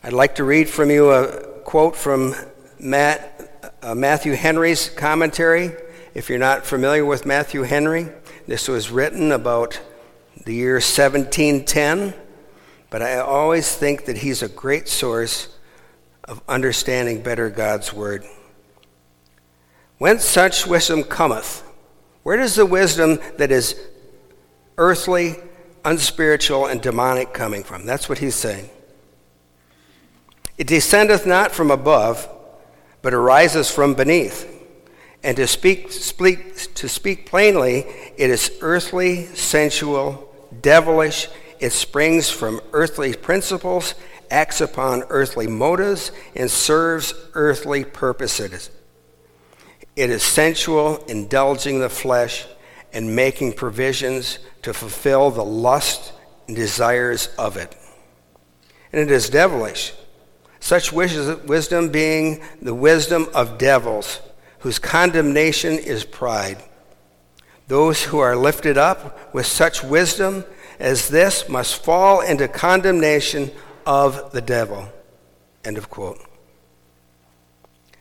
I'd 0.03 0.13
like 0.13 0.35
to 0.35 0.43
read 0.43 0.69
from 0.69 0.91
you 0.91 1.09
a 1.09 1.59
quote 1.61 1.95
from 1.95 2.35
Matt, 2.77 3.73
uh, 3.81 3.95
Matthew 3.95 4.33
Henry's 4.33 4.89
commentary. 4.89 5.71
If 6.13 6.29
you're 6.29 6.37
not 6.37 6.67
familiar 6.67 7.03
with 7.03 7.25
Matthew 7.25 7.63
Henry, 7.63 8.09
this 8.45 8.67
was 8.67 8.91
written 8.91 9.31
about 9.31 9.79
the 10.45 10.53
year 10.53 10.75
1710, 10.75 12.13
but 12.89 13.01
I 13.01 13.17
always 13.17 13.75
think 13.75 14.05
that 14.05 14.17
he's 14.17 14.43
a 14.43 14.49
great 14.49 14.87
source 14.89 15.57
of 16.25 16.41
understanding 16.47 17.21
better 17.21 17.49
God's 17.49 17.93
Word. 17.93 18.25
Whence 19.97 20.25
such 20.25 20.67
wisdom 20.67 21.03
cometh, 21.03 21.63
where 22.23 22.37
does 22.37 22.55
the 22.55 22.65
wisdom 22.65 23.19
that 23.37 23.51
is 23.51 23.79
earthly, 24.77 25.35
unspiritual, 25.85 26.65
and 26.65 26.81
demonic 26.81 27.33
coming 27.33 27.63
from? 27.63 27.85
That's 27.85 28.09
what 28.09 28.17
he's 28.17 28.35
saying. 28.35 28.69
It 30.57 30.67
descendeth 30.67 31.25
not 31.25 31.51
from 31.51 31.71
above, 31.71 32.29
but 33.01 33.13
arises 33.13 33.71
from 33.71 33.93
beneath. 33.93 34.49
And 35.23 35.37
to 35.37 35.47
speak, 35.47 35.91
speak, 35.91 36.73
to 36.75 36.89
speak 36.89 37.25
plainly, 37.25 37.85
it 38.17 38.29
is 38.29 38.51
earthly, 38.61 39.27
sensual, 39.27 40.35
devilish. 40.61 41.29
It 41.59 41.71
springs 41.71 42.29
from 42.29 42.59
earthly 42.73 43.13
principles, 43.13 43.95
acts 44.29 44.59
upon 44.59 45.03
earthly 45.09 45.47
motives, 45.47 46.11
and 46.35 46.51
serves 46.51 47.13
earthly 47.35 47.85
purposes. 47.85 48.69
It 49.95 50.09
is 50.09 50.23
sensual, 50.23 50.97
indulging 51.05 51.79
the 51.79 51.89
flesh, 51.89 52.45
and 52.91 53.15
making 53.15 53.53
provisions 53.53 54.39
to 54.63 54.73
fulfill 54.73 55.31
the 55.31 55.45
lust 55.45 56.11
and 56.47 56.55
desires 56.55 57.27
of 57.37 57.55
it. 57.55 57.75
And 58.91 59.01
it 59.01 59.09
is 59.09 59.29
devilish, 59.29 59.93
such 60.59 60.91
wisdom 60.91 61.89
being 61.89 62.43
the 62.61 62.75
wisdom 62.75 63.29
of 63.33 63.57
devils, 63.57 64.19
whose 64.63 64.79
condemnation 64.79 65.73
is 65.73 66.05
pride. 66.05 66.57
Those 67.67 68.03
who 68.03 68.19
are 68.19 68.35
lifted 68.35 68.77
up 68.77 69.33
with 69.33 69.45
such 69.45 69.83
wisdom 69.83 70.45
as 70.79 71.09
this 71.09 71.49
must 71.49 71.83
fall 71.83 72.21
into 72.21 72.47
condemnation 72.47 73.51
of 73.85 74.31
the 74.31 74.41
devil. 74.41 74.87
End 75.65 75.77
of 75.77 75.89
quote. 75.89 76.17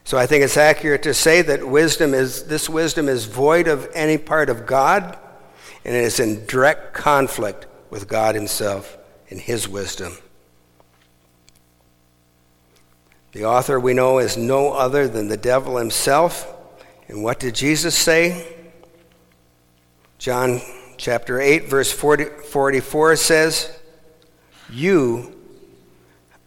So 0.05 0.17
I 0.17 0.27
think 0.27 0.45
it's 0.45 0.57
accurate 0.57 1.03
to 1.03 1.15
say 1.15 1.43
that 1.43 1.67
wisdom 1.67 2.15
is 2.15 2.45
this 2.45 2.69
wisdom 2.69 3.09
is 3.09 3.25
void 3.25 3.67
of 3.67 3.89
any 3.93 4.17
part 4.17 4.49
of 4.49 4.65
God 4.65 5.19
and 5.85 5.97
it 5.97 6.05
is 6.05 6.21
in 6.21 6.47
direct 6.47 6.95
conflict 6.95 7.67
with 7.91 8.07
God 8.07 8.37
himself 8.37 8.97
and 9.31 9.41
his 9.41 9.69
wisdom. 9.69 10.17
The 13.33 13.45
author 13.45 13.81
we 13.81 13.95
know 13.95 14.19
is 14.19 14.37
no 14.37 14.73
other 14.73 15.09
than 15.09 15.29
the 15.29 15.37
devil 15.37 15.77
himself. 15.77 16.47
And 17.09 17.23
what 17.23 17.41
did 17.41 17.55
Jesus 17.55 17.97
say? 17.97 18.47
John 20.19 20.61
chapter 20.97 21.41
8 21.41 21.69
verse 21.69 21.91
40, 21.91 22.25
44 22.25 23.17
says, 23.17 23.71
"You 24.71 25.35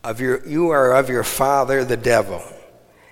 of 0.03 0.21
your 0.21 0.45
you 0.47 0.69
are 0.69 0.93
of 0.93 1.09
your 1.09 1.23
father 1.23 1.83
the 1.83 1.97
devil." 1.97 2.41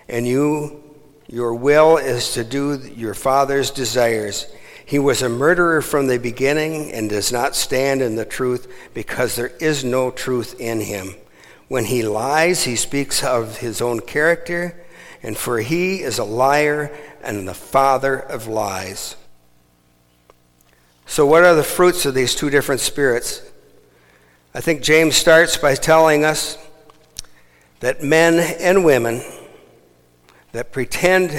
and 0.09 0.27
you 0.27 0.83
your 1.27 1.55
will 1.55 1.97
is 1.97 2.33
to 2.33 2.43
do 2.43 2.77
your 2.95 3.13
father's 3.13 3.71
desires. 3.71 4.45
He 4.85 4.99
was 4.99 5.21
a 5.21 5.29
murderer 5.29 5.81
from 5.81 6.07
the 6.07 6.19
beginning 6.19 6.91
and 6.91 7.09
does 7.09 7.31
not 7.31 7.55
stand 7.55 8.01
in 8.01 8.15
the 8.15 8.25
truth 8.25 8.71
because 8.93 9.35
there 9.35 9.53
is 9.59 9.83
no 9.83 10.11
truth 10.11 10.59
in 10.59 10.81
him. 10.81 11.15
When 11.67 11.85
he 11.85 12.03
lies, 12.03 12.63
he 12.63 12.75
speaks 12.75 13.23
of 13.23 13.57
his 13.57 13.81
own 13.81 14.01
character, 14.01 14.83
and 15.21 15.37
for 15.37 15.59
he 15.59 16.01
is 16.01 16.19
a 16.19 16.23
liar 16.23 16.91
and 17.23 17.47
the 17.47 17.53
father 17.53 18.17
of 18.17 18.47
lies. 18.47 19.15
So, 21.05 21.25
what 21.25 21.43
are 21.43 21.55
the 21.55 21.63
fruits 21.63 22.05
of 22.05 22.13
these 22.13 22.35
two 22.35 22.49
different 22.49 22.81
spirits? 22.81 23.41
I 24.53 24.61
think 24.61 24.81
James 24.81 25.15
starts 25.15 25.57
by 25.57 25.75
telling 25.75 26.25
us 26.25 26.57
that 27.79 28.03
men 28.03 28.39
and 28.59 28.85
women 28.85 29.21
that 30.51 30.71
pretend 30.71 31.31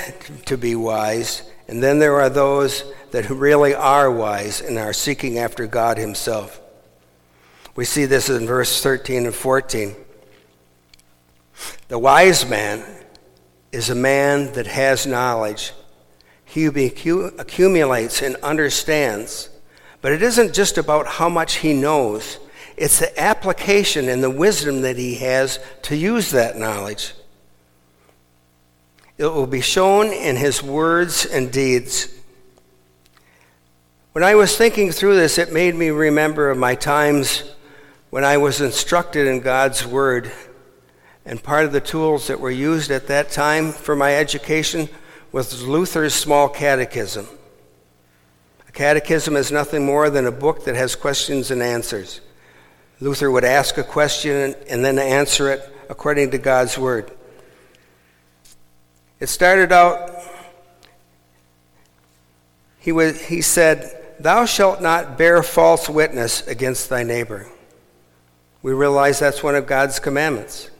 to 0.46 0.58
be 0.58 0.74
wise, 0.74 1.42
and 1.68 1.82
then 1.82 1.98
there 1.98 2.20
are 2.20 2.28
those 2.28 2.84
that 3.12 3.30
really 3.30 3.74
are 3.74 4.10
wise 4.10 4.60
and 4.60 4.76
are 4.78 4.92
seeking 4.92 5.38
after 5.38 5.66
God 5.66 5.96
Himself. 5.96 6.60
We 7.76 7.84
see 7.84 8.04
this 8.04 8.28
in 8.28 8.46
verse 8.46 8.82
13 8.82 9.26
and 9.26 9.34
14. 9.34 9.94
The 11.88 11.98
wise 11.98 12.48
man 12.48 12.84
is 13.72 13.90
a 13.90 13.94
man 13.94 14.52
that 14.52 14.66
has 14.66 15.06
knowledge. 15.06 15.72
He 16.44 16.66
accumulates 16.66 18.22
and 18.22 18.36
understands. 18.36 19.50
But 20.00 20.12
it 20.12 20.22
isn't 20.22 20.54
just 20.54 20.78
about 20.78 21.06
how 21.06 21.28
much 21.28 21.56
he 21.56 21.72
knows, 21.72 22.38
it's 22.76 22.98
the 22.98 23.20
application 23.20 24.08
and 24.08 24.22
the 24.22 24.30
wisdom 24.30 24.82
that 24.82 24.96
he 24.96 25.14
has 25.16 25.58
to 25.82 25.96
use 25.96 26.30
that 26.32 26.56
knowledge. 26.56 27.12
It 29.16 29.26
will 29.26 29.46
be 29.46 29.60
shown 29.60 30.12
in 30.12 30.36
his 30.36 30.62
words 30.62 31.24
and 31.24 31.52
deeds. 31.52 32.08
When 34.12 34.24
I 34.24 34.34
was 34.34 34.56
thinking 34.56 34.90
through 34.90 35.16
this, 35.16 35.38
it 35.38 35.52
made 35.52 35.74
me 35.74 35.90
remember 35.90 36.54
my 36.54 36.74
times 36.74 37.44
when 38.10 38.24
I 38.24 38.36
was 38.36 38.60
instructed 38.60 39.26
in 39.26 39.40
God's 39.40 39.86
Word 39.86 40.32
and 41.26 41.42
part 41.42 41.64
of 41.64 41.72
the 41.72 41.80
tools 41.80 42.26
that 42.26 42.40
were 42.40 42.50
used 42.50 42.90
at 42.90 43.06
that 43.06 43.30
time 43.30 43.72
for 43.72 43.96
my 43.96 44.14
education 44.14 44.88
was 45.32 45.62
Luther's 45.62 46.14
Small 46.14 46.48
Catechism. 46.48 47.26
A 48.68 48.72
catechism 48.72 49.36
is 49.36 49.50
nothing 49.50 49.84
more 49.86 50.10
than 50.10 50.26
a 50.26 50.32
book 50.32 50.64
that 50.64 50.74
has 50.74 50.94
questions 50.94 51.50
and 51.50 51.62
answers. 51.62 52.20
Luther 53.00 53.30
would 53.30 53.44
ask 53.44 53.78
a 53.78 53.82
question 53.82 54.54
and 54.68 54.84
then 54.84 54.98
answer 54.98 55.50
it 55.50 55.68
according 55.88 56.30
to 56.32 56.38
God's 56.38 56.78
Word. 56.78 57.10
It 59.18 59.28
started 59.28 59.72
out, 59.72 60.10
he, 62.78 62.92
was, 62.92 63.20
he 63.26 63.40
said, 63.40 64.14
Thou 64.20 64.44
shalt 64.44 64.82
not 64.82 65.18
bear 65.18 65.42
false 65.42 65.88
witness 65.88 66.46
against 66.46 66.88
thy 66.88 67.02
neighbor. 67.02 67.48
We 68.62 68.72
realize 68.72 69.18
that's 69.18 69.42
one 69.42 69.54
of 69.54 69.66
God's 69.66 69.98
commandments. 69.98 70.70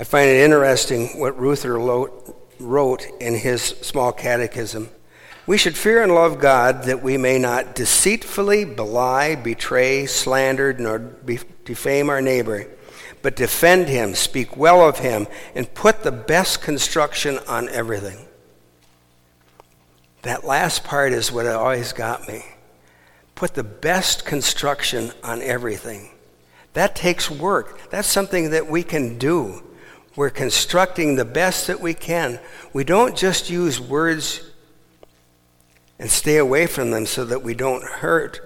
I 0.00 0.04
find 0.04 0.30
it 0.30 0.42
interesting 0.42 1.20
what 1.20 1.38
Luther 1.38 1.78
wrote 2.58 3.06
in 3.20 3.34
his 3.34 3.60
small 3.62 4.12
catechism. 4.12 4.88
We 5.46 5.58
should 5.58 5.76
fear 5.76 6.02
and 6.02 6.14
love 6.14 6.40
God 6.40 6.84
that 6.84 7.02
we 7.02 7.18
may 7.18 7.38
not 7.38 7.74
deceitfully 7.74 8.64
belie, 8.64 9.34
betray, 9.34 10.06
slander, 10.06 10.72
nor 10.72 11.00
defame 11.66 12.08
our 12.08 12.22
neighbor, 12.22 12.66
but 13.20 13.36
defend 13.36 13.88
him, 13.88 14.14
speak 14.14 14.56
well 14.56 14.88
of 14.88 15.00
him, 15.00 15.26
and 15.54 15.74
put 15.74 16.02
the 16.02 16.12
best 16.12 16.62
construction 16.62 17.38
on 17.46 17.68
everything. 17.68 18.26
That 20.22 20.44
last 20.44 20.82
part 20.82 21.12
is 21.12 21.30
what 21.30 21.46
always 21.46 21.92
got 21.92 22.26
me. 22.26 22.42
Put 23.34 23.52
the 23.52 23.64
best 23.64 24.24
construction 24.24 25.12
on 25.22 25.42
everything. 25.42 26.08
That 26.72 26.96
takes 26.96 27.30
work. 27.30 27.90
That's 27.90 28.08
something 28.08 28.48
that 28.48 28.66
we 28.66 28.82
can 28.82 29.18
do. 29.18 29.64
We're 30.16 30.30
constructing 30.30 31.14
the 31.16 31.24
best 31.24 31.66
that 31.68 31.80
we 31.80 31.94
can. 31.94 32.40
We 32.72 32.84
don't 32.84 33.16
just 33.16 33.48
use 33.48 33.80
words 33.80 34.42
and 35.98 36.10
stay 36.10 36.36
away 36.36 36.66
from 36.66 36.90
them 36.90 37.06
so 37.06 37.24
that 37.24 37.42
we 37.42 37.54
don't 37.54 37.84
hurt, 37.84 38.40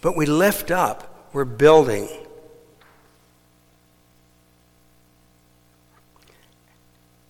but 0.00 0.16
we 0.16 0.26
lift 0.26 0.70
up. 0.70 1.28
We're 1.32 1.44
building. 1.44 2.08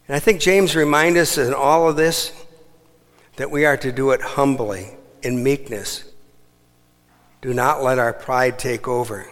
And 0.08 0.14
I 0.14 0.20
think 0.20 0.40
James 0.40 0.76
reminds 0.76 1.18
us 1.18 1.38
in 1.38 1.52
all 1.52 1.88
of 1.88 1.96
this 1.96 2.32
that 3.36 3.50
we 3.50 3.64
are 3.64 3.76
to 3.76 3.92
do 3.92 4.12
it 4.12 4.22
humbly, 4.22 4.90
in 5.22 5.42
meekness. 5.42 6.04
Do 7.42 7.52
not 7.52 7.82
let 7.82 7.98
our 7.98 8.12
pride 8.12 8.58
take 8.58 8.88
over. 8.88 9.28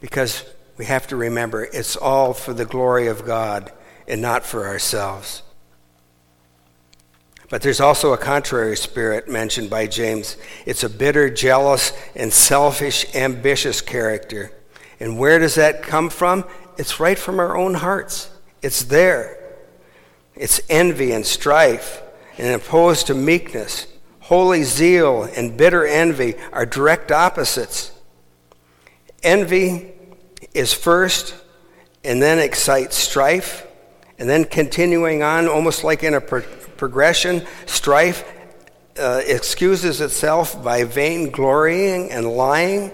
Because 0.00 0.44
we 0.76 0.86
have 0.86 1.06
to 1.08 1.16
remember 1.16 1.64
it's 1.64 1.96
all 1.96 2.32
for 2.32 2.54
the 2.54 2.64
glory 2.64 3.06
of 3.06 3.24
God 3.24 3.72
and 4.08 4.20
not 4.22 4.44
for 4.44 4.66
ourselves. 4.66 5.42
But 7.48 7.60
there's 7.60 7.80
also 7.80 8.14
a 8.14 8.18
contrary 8.18 8.76
spirit 8.76 9.28
mentioned 9.28 9.68
by 9.68 9.86
James. 9.86 10.38
It's 10.64 10.84
a 10.84 10.88
bitter, 10.88 11.28
jealous, 11.28 11.92
and 12.16 12.32
selfish, 12.32 13.14
ambitious 13.14 13.82
character. 13.82 14.52
And 14.98 15.18
where 15.18 15.38
does 15.38 15.56
that 15.56 15.82
come 15.82 16.08
from? 16.08 16.46
It's 16.78 16.98
right 16.98 17.18
from 17.18 17.38
our 17.38 17.54
own 17.54 17.74
hearts. 17.74 18.30
It's 18.62 18.84
there. 18.84 19.38
It's 20.34 20.62
envy 20.70 21.12
and 21.12 21.26
strife, 21.26 22.00
and 22.38 22.54
opposed 22.54 23.08
to 23.08 23.14
meekness. 23.14 23.86
Holy 24.20 24.62
zeal 24.62 25.24
and 25.24 25.54
bitter 25.56 25.86
envy 25.86 26.36
are 26.52 26.64
direct 26.64 27.12
opposites. 27.12 27.92
Envy 29.22 29.92
is 30.54 30.72
first 30.72 31.34
and 32.04 32.20
then 32.20 32.38
excites 32.38 32.96
strife, 32.96 33.66
and 34.18 34.28
then 34.28 34.44
continuing 34.44 35.22
on, 35.22 35.48
almost 35.48 35.84
like 35.84 36.02
in 36.02 36.14
a 36.14 36.20
pro- 36.20 36.42
progression, 36.76 37.46
strife 37.66 38.24
uh, 38.98 39.22
excuses 39.24 40.00
itself 40.00 40.62
by 40.62 40.84
vainglorying 40.84 42.08
and 42.10 42.26
lying, 42.26 42.90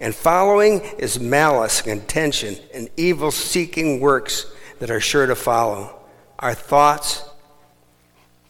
and 0.00 0.14
following 0.14 0.80
is 0.98 1.18
malice, 1.20 1.82
contention, 1.82 2.56
and 2.74 2.88
evil 2.96 3.30
seeking 3.30 4.00
works 4.00 4.46
that 4.80 4.90
are 4.90 5.00
sure 5.00 5.26
to 5.26 5.34
follow. 5.34 5.98
Our 6.38 6.54
thoughts 6.54 7.24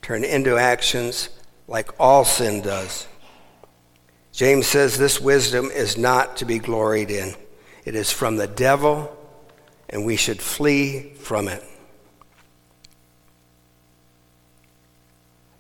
turn 0.03 0.25
into 0.25 0.57
actions 0.57 1.29
like 1.67 1.91
all 2.01 2.25
sin 2.25 2.63
does. 2.63 3.07
James 4.33 4.67
says 4.67 4.97
this 4.97 5.21
wisdom 5.21 5.71
is 5.71 5.99
not 5.99 6.39
to 6.39 6.45
be 6.45 6.59
gloried 6.59 7.11
in. 7.11 7.35
It 7.89 7.95
is 7.95 8.13
from 8.13 8.37
the 8.37 8.47
devil, 8.47 9.17
and 9.89 10.05
we 10.05 10.17
should 10.17 10.43
flee 10.43 11.15
from 11.15 11.49
it. 11.49 11.65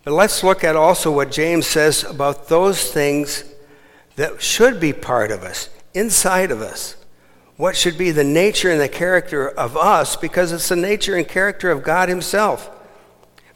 But 0.05 0.13
let's 0.13 0.45
look 0.45 0.63
at 0.63 0.77
also 0.77 1.11
what 1.11 1.31
James 1.31 1.67
says 1.67 2.05
about 2.05 2.49
those 2.49 2.91
things 2.91 3.45
that 4.17 4.43
should 4.43 4.79
be 4.79 4.93
part 4.93 5.31
of 5.31 5.43
us, 5.43 5.71
inside 5.95 6.51
of 6.51 6.61
us. 6.61 6.97
What 7.57 7.75
should 7.75 7.97
be 7.97 8.11
the 8.11 8.25
nature 8.25 8.71
and 8.71 8.79
the 8.79 8.91
character 8.91 9.49
of 9.49 9.75
us, 9.75 10.15
because 10.15 10.53
it's 10.53 10.69
the 10.69 10.77
nature 10.77 11.17
and 11.17 11.27
character 11.27 11.71
of 11.71 11.83
God 11.83 12.11
Himself. 12.11 12.69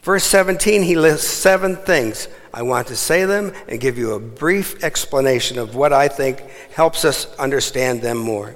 Verse 0.01 0.23
17, 0.23 0.81
he 0.81 0.95
lists 0.95 1.29
seven 1.29 1.75
things. 1.75 2.27
I 2.51 2.63
want 2.63 2.87
to 2.87 2.95
say 2.95 3.25
them 3.25 3.53
and 3.67 3.79
give 3.79 3.99
you 3.99 4.13
a 4.13 4.19
brief 4.19 4.83
explanation 4.83 5.59
of 5.59 5.75
what 5.75 5.93
I 5.93 6.07
think 6.07 6.41
helps 6.71 7.05
us 7.05 7.31
understand 7.35 8.01
them 8.01 8.17
more 8.17 8.55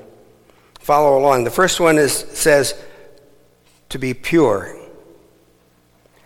follow 0.87 1.19
along. 1.19 1.43
The 1.43 1.51
first 1.51 1.81
one 1.81 1.97
is, 1.97 2.13
says 2.13 2.73
to 3.89 3.99
be 3.99 4.13
pure. 4.13 4.73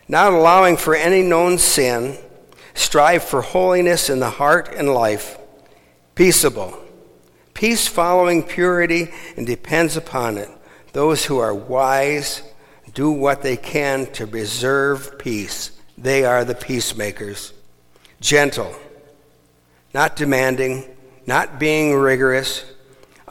Not 0.07 0.33
allowing 0.33 0.77
for 0.77 0.93
any 0.93 1.23
known 1.23 1.57
sin, 1.57 2.15
strive 2.75 3.23
for 3.23 3.41
holiness 3.41 4.07
in 4.07 4.19
the 4.19 4.29
heart 4.29 4.71
and 4.75 4.93
life. 4.93 5.39
Peaceable. 6.13 6.77
Peace 7.55 7.87
following 7.87 8.43
purity 8.43 9.07
and 9.35 9.47
depends 9.47 9.97
upon 9.97 10.37
it. 10.37 10.49
Those 10.93 11.25
who 11.25 11.39
are 11.39 11.55
wise 11.55 12.43
do 12.93 13.09
what 13.09 13.41
they 13.41 13.57
can 13.57 14.05
to 14.13 14.27
preserve 14.27 15.17
peace. 15.17 15.71
They 15.97 16.23
are 16.23 16.45
the 16.45 16.53
peacemakers. 16.53 17.51
Gentle. 18.19 18.75
Not 19.91 20.15
demanding, 20.15 20.85
not 21.25 21.59
being 21.59 21.95
rigorous, 21.95 22.63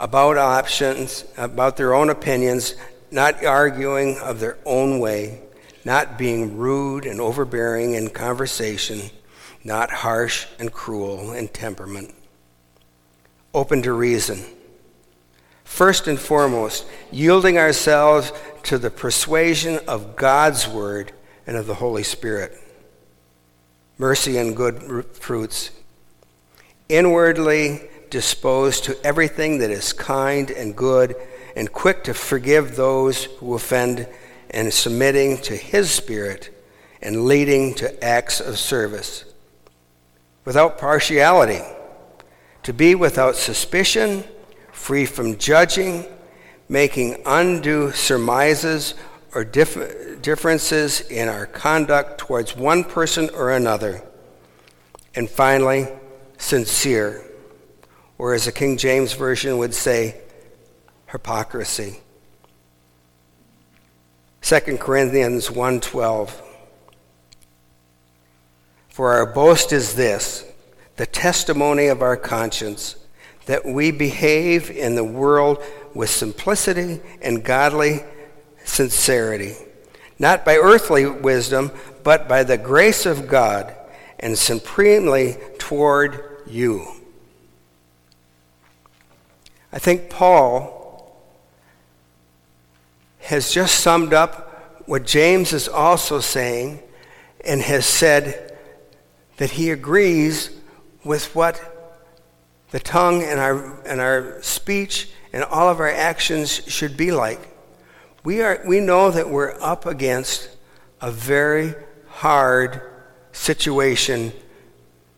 about 0.01 0.39
options, 0.39 1.25
about 1.37 1.77
their 1.77 1.93
own 1.93 2.09
opinions, 2.09 2.75
not 3.11 3.45
arguing 3.45 4.19
of 4.19 4.41
their 4.41 4.57
own 4.65 4.99
way, 4.99 5.39
not 5.85 6.17
being 6.17 6.57
rude 6.57 7.05
and 7.05 7.21
overbearing 7.21 7.93
in 7.93 8.09
conversation, 8.09 9.03
not 9.63 9.91
harsh 9.91 10.47
and 10.59 10.73
cruel 10.73 11.33
in 11.33 11.47
temperament. 11.49 12.15
Open 13.53 13.83
to 13.83 13.93
reason. 13.93 14.43
First 15.65 16.09
and 16.09 16.19
foremost, 16.19 16.87
yielding 17.13 17.59
ourselves 17.59 18.33
to 18.65 18.79
the 18.79 18.91
persuasion 18.91 19.81
of 19.87 20.17
God's 20.17 20.67
Word 20.67 21.13
and 21.47 21.59
of 21.59 21.67
the 21.67 21.75
Holy 21.75 22.05
Spirit. 22.05 22.57
Mercy 23.99 24.39
and 24.39 24.57
good 24.57 25.05
fruits. 25.13 25.71
Inwardly 26.89 27.90
disposed 28.11 28.85
to 28.85 29.07
everything 29.07 29.59
that 29.59 29.71
is 29.71 29.93
kind 29.93 30.51
and 30.51 30.77
good, 30.77 31.17
and 31.57 31.73
quick 31.73 32.05
to 32.05 32.15
forgive 32.15 32.77
those 32.77 33.25
who 33.25 33.55
offend, 33.55 34.09
and 34.51 34.73
submitting 34.73 35.39
to 35.39 35.57
His 35.57 35.91
Spirit 35.91 36.51
and 37.03 37.25
leading 37.25 37.75
to 37.75 38.05
acts 38.05 38.41
of 38.41 38.59
service. 38.59 39.25
Without 40.45 40.79
partiality, 40.79 41.63
to 42.63 42.73
be 42.73 42.95
without 42.95 43.37
suspicion, 43.37 44.25
free 44.73 45.07
from 45.07 45.39
judging, 45.39 46.05
making 46.69 47.23
undue 47.27 47.93
surmises 47.93 48.95
or 49.35 49.45
dif- 49.45 50.21
differences 50.23 51.01
in 51.03 51.29
our 51.29 51.47
conduct 51.47 52.19
towards 52.19 52.57
one 52.57 52.85
person 52.85 53.31
or 53.35 53.53
another. 53.53 54.03
And 55.15 55.29
finally, 55.29 55.89
sincere, 56.39 57.25
or 58.21 58.35
as 58.35 58.45
the 58.45 58.53
King 58.53 58.77
James 58.77 59.15
Version 59.15 59.57
would 59.57 59.73
say, 59.73 60.15
hypocrisy. 61.07 62.01
2 64.43 64.77
Corinthians 64.77 65.49
1:12 65.49 66.33
For 68.91 69.15
our 69.15 69.25
boast 69.25 69.73
is 69.73 69.95
this 69.95 70.45
the 70.97 71.07
testimony 71.07 71.87
of 71.87 72.03
our 72.03 72.19
conscience 72.19 72.97
that 73.47 73.65
we 73.65 73.91
behave 73.91 74.71
in 74.71 74.97
the 74.97 75.05
world 75.05 75.57
with 75.95 76.11
simplicity 76.11 77.01
and 77.23 77.43
godly 77.43 78.05
sincerity. 78.67 79.57
Not 80.19 80.45
by 80.45 80.57
earthly 80.57 81.07
wisdom 81.07 81.73
but 82.03 82.29
by 82.29 82.45
the 82.45 82.59
grace 82.59 83.07
of 83.07 83.29
God 83.29 83.75
and 84.19 84.39
supremely 84.39 85.39
toward 85.57 86.43
you 86.47 87.00
I 89.73 89.79
think 89.79 90.11
Paul 90.11 90.77
has 93.21 93.53
just 93.53 93.81
summed 93.81 94.13
up 94.13 94.83
what 94.87 95.07
James 95.07 95.53
is 95.53 95.69
also 95.69 96.21
saying 96.21 96.83
and 97.45 97.63
has 97.63 97.87
said 97.87 98.59
that 99.37 99.53
he 99.53 99.71
agrees 99.71 100.51
with 101.05 101.35
what 101.35 101.61
the 102.71 102.81
tongue 102.81 103.23
and 103.23 103.39
our, 103.39 103.81
and 103.87 104.01
our 104.01 104.43
speech 104.43 105.11
and 105.33 105.45
all 105.45 105.69
of 105.69 105.81
our 105.81 105.91
actions 105.91 106.63
should 106.67 106.97
be 106.97 107.13
like. 107.13 107.41
We, 108.25 108.43
are, 108.43 108.61
we 108.67 108.81
know 108.81 109.11
that 109.11 109.31
we're 109.31 109.57
up 109.61 109.87
against 109.87 110.51
a 111.01 111.11
very 111.11 111.75
hard 112.09 112.83
situation 113.33 114.33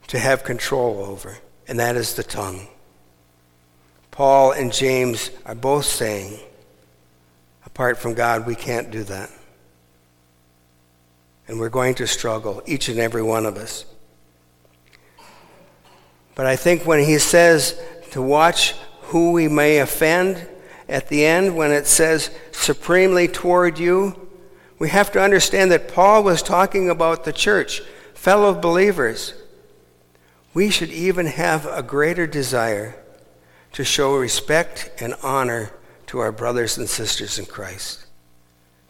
to 0.09 0.19
have 0.19 0.45
control 0.45 1.05
over, 1.05 1.39
and 1.67 1.81
that 1.81 1.97
is 1.97 2.15
the 2.15 2.23
tongue. 2.23 2.69
Paul 4.13 4.53
and 4.53 4.71
James 4.73 5.31
are 5.47 5.55
both 5.55 5.87
saying, 5.87 6.39
Apart 7.65 7.99
from 7.99 8.13
God, 8.13 8.47
we 8.47 8.55
can't 8.55 8.91
do 8.91 9.03
that. 9.05 9.31
And 11.49 11.59
we're 11.59 11.71
going 11.71 11.95
to 11.97 12.07
struggle, 12.07 12.63
each 12.67 12.89
and 12.89 12.99
every 12.99 13.23
one 13.23 13.47
of 13.47 13.57
us. 13.57 13.87
But 16.35 16.45
I 16.45 16.57
think 16.57 16.87
when 16.87 17.03
he 17.03 17.19
says 17.19 17.81
to 18.11 18.21
watch 18.21 18.73
who 19.05 19.33
we 19.33 19.49
may 19.49 19.79
offend 19.79 20.47
at 20.89 21.09
the 21.09 21.25
end, 21.25 21.57
when 21.57 21.73
it 21.73 21.87
says 21.87 22.31
supremely 22.53 23.29
toward 23.29 23.79
you, 23.79 24.29
we 24.79 24.91
have 24.91 25.11
to 25.13 25.23
understand 25.23 25.71
that 25.73 25.89
Paul 25.89 26.23
was 26.23 26.43
talking 26.43 26.91
about 26.91 27.25
the 27.25 27.33
church, 27.33 27.81
fellow 28.13 28.53
believers. 28.53 29.33
We 30.53 30.69
should 30.69 30.91
even 30.91 31.27
have 31.27 31.65
a 31.65 31.83
greater 31.83 32.27
desire 32.27 33.02
to 33.73 33.85
show 33.85 34.17
respect 34.17 34.91
and 35.01 35.15
honor 35.23 35.73
to 36.07 36.19
our 36.19 36.33
brothers 36.33 36.77
and 36.77 36.89
sisters 36.89 37.39
in 37.39 37.47
Christ, 37.47 38.05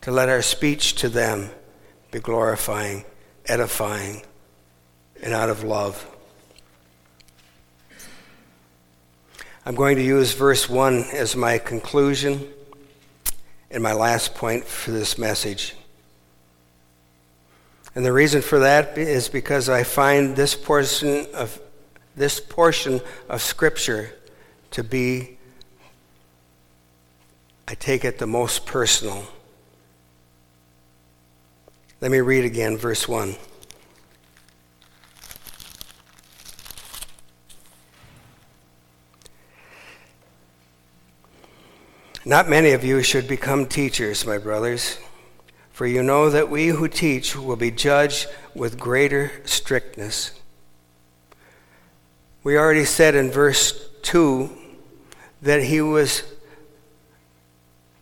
to 0.00 0.10
let 0.10 0.28
our 0.28 0.42
speech 0.42 0.94
to 0.96 1.08
them 1.08 1.50
be 2.10 2.18
glorifying, 2.18 3.04
edifying, 3.46 4.22
and 5.22 5.32
out 5.32 5.48
of 5.48 5.62
love. 5.62 6.06
I'm 9.64 9.76
going 9.76 9.96
to 9.96 10.02
use 10.02 10.34
verse 10.34 10.68
1 10.68 11.04
as 11.12 11.36
my 11.36 11.58
conclusion 11.58 12.48
and 13.70 13.82
my 13.82 13.92
last 13.92 14.34
point 14.34 14.64
for 14.64 14.90
this 14.90 15.16
message. 15.16 15.76
And 17.94 18.04
the 18.04 18.12
reason 18.12 18.42
for 18.42 18.58
that 18.60 18.98
is 18.98 19.28
because 19.28 19.68
I 19.68 19.84
find 19.84 20.34
this 20.34 20.56
portion 20.56 21.26
of 21.34 21.60
this 22.16 22.40
portion 22.40 23.00
of 23.28 23.40
scripture 23.40 24.12
to 24.72 24.84
be 24.84 25.38
I 27.72 27.74
take 27.74 28.04
it 28.04 28.18
the 28.18 28.26
most 28.26 28.66
personal. 28.66 29.24
Let 32.02 32.10
me 32.10 32.20
read 32.20 32.44
again, 32.44 32.76
verse 32.76 33.08
1. 33.08 33.34
Not 42.26 42.48
many 42.48 42.72
of 42.72 42.84
you 42.84 43.02
should 43.02 43.26
become 43.26 43.64
teachers, 43.66 44.26
my 44.26 44.36
brothers, 44.36 44.98
for 45.70 45.86
you 45.86 46.02
know 46.02 46.28
that 46.28 46.50
we 46.50 46.68
who 46.68 46.88
teach 46.88 47.34
will 47.34 47.56
be 47.56 47.70
judged 47.70 48.26
with 48.54 48.78
greater 48.78 49.32
strictness. 49.44 50.32
We 52.44 52.58
already 52.58 52.84
said 52.84 53.14
in 53.14 53.30
verse 53.30 53.88
2 54.02 54.58
that 55.42 55.64
he 55.64 55.80
was 55.80 56.22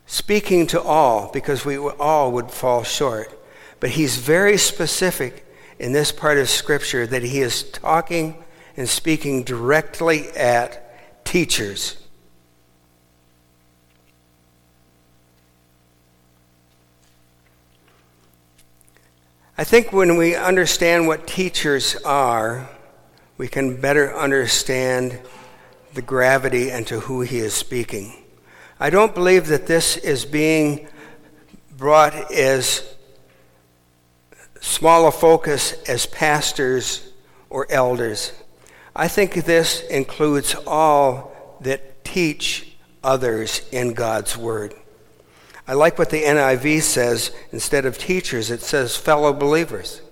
speaking 0.06 0.66
to 0.68 0.80
all 0.80 1.30
because 1.32 1.64
we 1.64 1.78
all 1.78 2.32
would 2.32 2.50
fall 2.50 2.82
short. 2.82 3.36
But 3.80 3.90
he's 3.90 4.18
very 4.18 4.58
specific 4.58 5.46
in 5.78 5.92
this 5.92 6.12
part 6.12 6.36
of 6.36 6.48
Scripture 6.48 7.06
that 7.06 7.22
he 7.22 7.40
is 7.40 7.62
talking 7.62 8.44
and 8.76 8.88
speaking 8.88 9.42
directly 9.42 10.28
at 10.30 11.24
teachers. 11.24 11.96
I 19.56 19.64
think 19.64 19.92
when 19.92 20.16
we 20.16 20.34
understand 20.34 21.06
what 21.06 21.26
teachers 21.26 21.94
are, 21.96 22.68
we 23.36 23.46
can 23.48 23.80
better 23.80 24.14
understand 24.16 25.20
the 25.94 26.02
gravity 26.02 26.70
and 26.70 26.86
to 26.86 27.00
who 27.00 27.20
he 27.22 27.38
is 27.38 27.54
speaking. 27.54 28.12
I 28.78 28.90
don't 28.90 29.14
believe 29.14 29.48
that 29.48 29.66
this 29.66 29.96
is 29.96 30.24
being 30.24 30.88
brought 31.76 32.32
as 32.32 32.94
small 34.60 35.06
a 35.08 35.12
focus 35.12 35.72
as 35.88 36.06
pastors 36.06 37.08
or 37.48 37.66
elders. 37.70 38.32
I 38.94 39.08
think 39.08 39.34
this 39.34 39.82
includes 39.82 40.54
all 40.66 41.56
that 41.60 42.04
teach 42.04 42.76
others 43.02 43.62
in 43.72 43.94
God's 43.94 44.36
Word. 44.36 44.74
I 45.66 45.74
like 45.74 45.98
what 45.98 46.10
the 46.10 46.22
NIV 46.22 46.82
says. 46.82 47.32
Instead 47.52 47.86
of 47.86 47.96
teachers, 47.96 48.50
it 48.50 48.60
says 48.60 48.96
fellow 48.96 49.32
believers. 49.32 50.02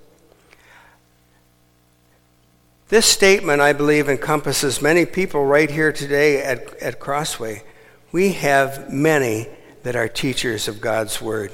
This 2.88 3.04
statement, 3.04 3.60
I 3.60 3.74
believe, 3.74 4.08
encompasses 4.08 4.80
many 4.80 5.04
people 5.04 5.44
right 5.44 5.70
here 5.70 5.92
today 5.92 6.42
at, 6.42 6.74
at 6.76 6.98
Crossway 6.98 7.62
we 8.10 8.32
have 8.32 8.90
many 8.90 9.46
that 9.82 9.94
are 9.94 10.08
teachers 10.08 10.66
of 10.68 10.80
God's 10.80 11.20
Word. 11.20 11.52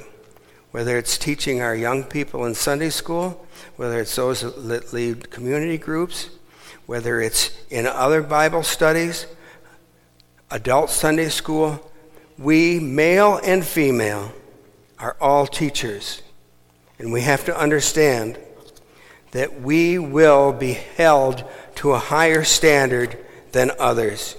Whether 0.71 0.97
it's 0.97 1.19
teaching 1.19 1.61
our 1.61 1.75
young 1.75 2.05
people 2.05 2.45
in 2.45 2.55
Sunday 2.55 2.91
school, 2.91 3.45
whether 3.75 4.01
it's 4.01 4.15
those 4.15 4.43
that 4.43 4.93
lead 4.93 5.31
community 5.31 5.79
groups, 5.79 6.31
whether 6.87 7.21
it's 7.21 7.51
in 7.71 7.87
other 7.87 8.23
Bible 8.23 8.63
studies, 8.63 9.27
adult 10.53 10.91
Sunday 10.91 11.29
school, 11.29 11.91
we, 12.39 12.79
male 12.79 13.41
and 13.45 13.65
female, 13.65 14.33
are 15.01 15.17
all 15.21 15.47
teachers. 15.49 16.23
And 17.01 17.13
we 17.13 17.23
have 17.23 17.45
to 17.47 17.59
understand 17.59 18.39
that 19.35 19.61
we 19.61 19.99
will 19.99 20.53
be 20.53 20.73
held 20.73 21.43
to 21.75 21.91
a 21.91 21.99
higher 21.99 22.45
standard 22.45 23.19
than 23.51 23.73
others. 23.81 24.37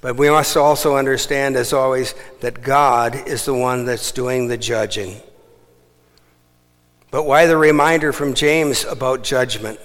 But 0.00 0.16
we 0.16 0.30
must 0.30 0.56
also 0.56 0.96
understand, 0.96 1.56
as 1.56 1.72
always, 1.72 2.14
that 2.40 2.62
God 2.62 3.16
is 3.26 3.44
the 3.44 3.52
one 3.52 3.84
that's 3.84 4.12
doing 4.12 4.46
the 4.46 4.56
judging. 4.56 5.20
But 7.10 7.24
why 7.24 7.46
the 7.46 7.56
reminder 7.56 8.12
from 8.12 8.34
James 8.34 8.84
about 8.84 9.24
judgment? 9.24 9.80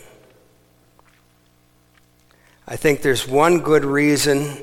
I 2.67 2.75
think 2.75 3.01
there's 3.01 3.27
one 3.27 3.61
good 3.61 3.85
reason, 3.85 4.55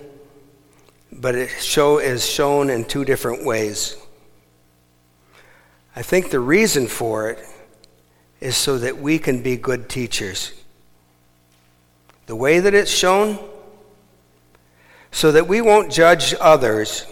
but 1.11 1.35
it 1.35 1.49
show, 1.49 1.99
is 1.99 2.24
shown 2.24 2.70
in 2.70 2.85
two 2.85 3.05
different 3.05 3.45
ways. 3.45 3.97
I 5.97 6.03
think 6.03 6.31
the 6.31 6.39
reason 6.39 6.87
for 6.87 7.28
it 7.28 7.45
is 8.41 8.57
so 8.57 8.78
that 8.78 8.99
we 8.99 9.18
can 9.18 9.43
be 9.43 9.57
good 9.57 9.88
teachers. 9.88 10.53
The 12.26 12.36
way 12.36 12.61
that 12.61 12.74
it's 12.74 12.91
shown 12.91 13.38
so 15.12 15.32
that 15.32 15.49
we 15.49 15.61
won't 15.61 15.91
judge 15.91 16.34
others 16.41 17.05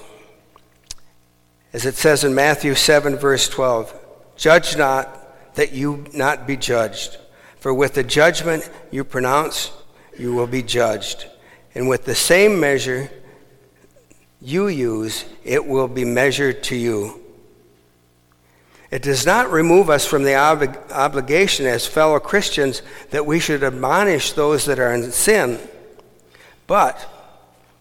As 1.73 1.85
it 1.85 1.97
says 1.97 2.25
in 2.25 2.35
Matthew 2.35 2.75
7, 2.75 3.17
verse 3.17 3.49
12 3.49 3.95
Judge 4.37 4.77
not 4.77 5.55
that 5.55 5.73
you 5.73 6.07
not 6.15 6.47
be 6.47 6.57
judged, 6.57 7.19
for 7.59 7.75
with 7.75 7.95
the 7.95 8.05
judgment 8.05 8.69
you 8.91 9.05
pronounce, 9.05 9.73
you 10.17 10.33
will 10.33 10.47
be 10.47 10.63
judged. 10.63 11.27
And 11.75 11.89
with 11.89 12.05
the 12.05 12.15
same 12.15 12.59
measure 12.59 13.11
you 14.41 14.69
use, 14.69 15.25
it 15.45 15.67
will 15.67 15.89
be 15.89 16.05
measured 16.05 16.63
to 16.65 16.77
you. 16.77 17.18
It 18.91 19.03
does 19.03 19.27
not 19.27 19.51
remove 19.51 19.91
us 19.91 20.07
from 20.07 20.23
the 20.23 20.35
ob- 20.35 20.79
obligation 20.91 21.67
as 21.67 21.87
fellow 21.87 22.19
Christians 22.19 22.83
that 23.11 23.27
we 23.27 23.39
should 23.39 23.63
admonish 23.63 24.33
those 24.33 24.65
that 24.65 24.79
are 24.79 24.95
in 24.95 25.13
sin. 25.13 25.59
But 26.67 27.07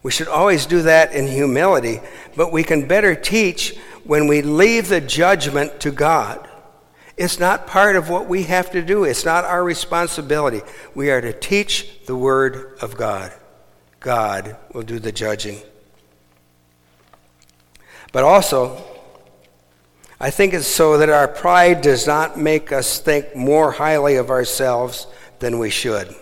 we 0.02 0.10
should 0.10 0.28
always 0.28 0.66
do 0.66 0.82
that 0.82 1.12
in 1.12 1.26
humility. 1.26 2.00
But 2.36 2.52
we 2.52 2.62
can 2.62 2.86
better 2.86 3.14
teach 3.14 3.76
when 4.04 4.26
we 4.26 4.42
leave 4.42 4.88
the 4.88 5.00
judgment 5.00 5.80
to 5.80 5.90
God. 5.90 6.46
It's 7.16 7.40
not 7.40 7.66
part 7.66 7.96
of 7.96 8.08
what 8.08 8.28
we 8.28 8.44
have 8.44 8.70
to 8.72 8.82
do, 8.82 9.04
it's 9.04 9.24
not 9.24 9.44
our 9.44 9.64
responsibility. 9.64 10.60
We 10.94 11.10
are 11.10 11.20
to 11.20 11.32
teach 11.32 12.04
the 12.06 12.16
Word 12.16 12.78
of 12.80 12.96
God. 12.96 13.32
God 13.98 14.56
will 14.72 14.82
do 14.82 15.00
the 15.00 15.10
judging. 15.10 15.60
But 18.12 18.24
also, 18.24 18.82
I 20.20 20.30
think 20.30 20.52
it's 20.52 20.66
so 20.66 20.98
that 20.98 21.10
our 21.10 21.28
pride 21.28 21.80
does 21.80 22.06
not 22.06 22.38
make 22.38 22.72
us 22.72 22.98
think 22.98 23.36
more 23.36 23.70
highly 23.72 24.16
of 24.16 24.30
ourselves 24.30 25.06
than 25.38 25.60
we 25.60 25.70
should. 25.70 26.14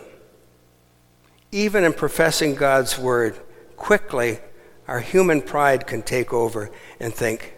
Even 1.51 1.85
in 1.85 1.95
professing 1.95 2.55
God's 2.55 2.99
word, 2.99 3.39
quickly 3.77 4.39
our 4.87 5.01
human 5.01 5.41
pride 5.41 5.87
can 5.87 6.03
take 6.03 6.33
over 6.33 6.71
and 7.01 7.15
think, 7.15 7.55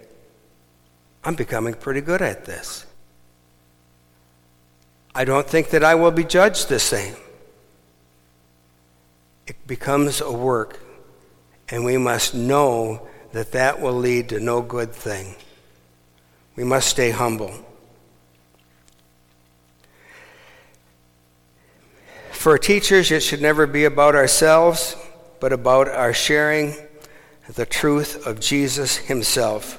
I'm 1.24 1.34
becoming 1.34 1.74
pretty 1.74 2.00
good 2.00 2.22
at 2.22 2.44
this. 2.44 2.86
I 5.14 5.24
don't 5.24 5.48
think 5.48 5.70
that 5.70 5.82
I 5.82 5.96
will 5.96 6.12
be 6.12 6.22
judged 6.22 6.68
the 6.68 6.78
same. 6.78 7.16
It 9.48 9.66
becomes 9.66 10.20
a 10.20 10.30
work, 10.30 10.78
and 11.68 11.84
we 11.84 11.98
must 11.98 12.34
know 12.34 13.08
that 13.32 13.50
that 13.52 13.80
will 13.80 13.94
lead 13.94 14.28
to 14.28 14.38
no 14.38 14.62
good 14.62 14.92
thing. 14.92 15.34
We 16.58 16.64
must 16.64 16.88
stay 16.88 17.12
humble. 17.12 17.54
For 22.32 22.58
teachers, 22.58 23.12
it 23.12 23.22
should 23.22 23.40
never 23.40 23.64
be 23.64 23.84
about 23.84 24.16
ourselves, 24.16 24.96
but 25.38 25.52
about 25.52 25.86
our 25.86 26.12
sharing 26.12 26.74
the 27.54 27.64
truth 27.64 28.26
of 28.26 28.40
Jesus 28.40 28.96
Himself. 28.96 29.78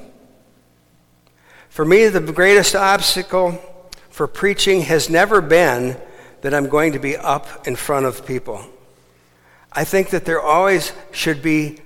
For 1.68 1.84
me, 1.84 2.08
the 2.08 2.22
greatest 2.22 2.78
obstacle 2.78 3.62
for 4.10 4.26
preaching 4.26 4.84
has 4.84 5.10
never 5.10 5.42
been 5.42 5.98
that 6.44 6.54
I'm 6.54 6.70
going 6.70 6.94
to 6.94 7.00
be 7.00 7.18
up 7.18 7.68
in 7.68 7.76
front 7.76 8.06
of 8.06 8.26
people. 8.26 8.64
I 9.74 9.84
think 9.84 10.12
that 10.12 10.24
there 10.24 10.40
always 10.40 10.94
should 11.12 11.42
be 11.42 11.82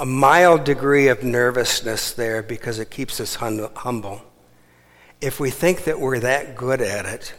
a 0.00 0.06
mild 0.06 0.64
degree 0.64 1.08
of 1.08 1.22
nervousness 1.22 2.12
there 2.12 2.42
because 2.42 2.78
it 2.78 2.90
keeps 2.90 3.20
us 3.20 3.36
hum- 3.36 3.68
humble. 3.76 4.22
If 5.20 5.38
we 5.38 5.50
think 5.50 5.84
that 5.84 6.00
we're 6.00 6.18
that 6.20 6.56
good 6.56 6.80
at 6.80 7.06
it, 7.06 7.34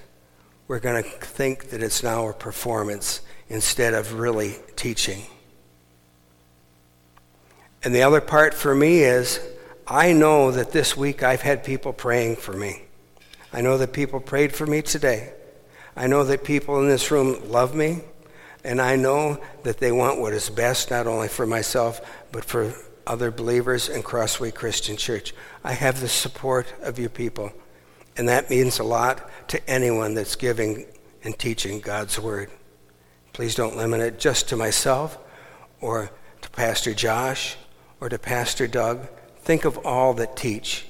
we're 0.67 0.79
going 0.79 1.03
to 1.03 1.09
think 1.09 1.69
that 1.71 1.83
it's 1.83 2.03
now 2.03 2.29
a 2.29 2.33
performance 2.33 3.21
instead 3.49 3.93
of 3.93 4.13
really 4.13 4.55
teaching. 4.75 5.23
And 7.83 7.93
the 7.93 8.03
other 8.03 8.21
part 8.21 8.53
for 8.53 8.73
me 8.73 8.99
is 8.99 9.39
I 9.85 10.13
know 10.13 10.51
that 10.51 10.71
this 10.71 10.95
week 10.95 11.21
I've 11.21 11.41
had 11.41 11.63
people 11.63 11.91
praying 11.91 12.37
for 12.37 12.53
me. 12.53 12.83
I 13.51 13.61
know 13.61 13.77
that 13.77 13.91
people 13.91 14.19
prayed 14.19 14.53
for 14.53 14.65
me 14.65 14.81
today. 14.81 15.33
I 15.95 16.07
know 16.07 16.23
that 16.23 16.43
people 16.43 16.79
in 16.79 16.87
this 16.87 17.11
room 17.11 17.51
love 17.51 17.75
me. 17.75 18.01
And 18.63 18.81
I 18.81 18.95
know 18.95 19.41
that 19.63 19.79
they 19.79 19.91
want 19.91 20.19
what 20.19 20.33
is 20.33 20.49
best, 20.49 20.91
not 20.91 21.07
only 21.07 21.27
for 21.27 21.45
myself, 21.45 21.99
but 22.31 22.45
for 22.45 22.73
other 23.05 23.31
believers 23.31 23.89
in 23.89 24.01
Crossway 24.03 24.51
Christian 24.51 24.95
Church. 24.95 25.33
I 25.63 25.73
have 25.73 25.99
the 25.99 26.07
support 26.07 26.73
of 26.81 26.97
you 26.97 27.09
people. 27.09 27.51
And 28.15 28.29
that 28.29 28.49
means 28.49 28.79
a 28.79 28.83
lot 28.83 29.29
to 29.49 29.69
anyone 29.69 30.13
that's 30.13 30.35
giving 30.35 30.85
and 31.23 31.37
teaching 31.37 31.79
God's 31.79 32.19
Word. 32.19 32.49
Please 33.33 33.55
don't 33.55 33.75
limit 33.75 33.99
it 33.99 34.19
just 34.19 34.47
to 34.49 34.55
myself 34.55 35.17
or 35.81 36.11
to 36.41 36.49
Pastor 36.51 36.93
Josh 36.93 37.57
or 37.99 38.09
to 38.09 38.19
Pastor 38.19 38.67
Doug. 38.67 39.07
Think 39.39 39.65
of 39.65 39.77
all 39.85 40.13
that 40.13 40.37
teach. 40.37 40.85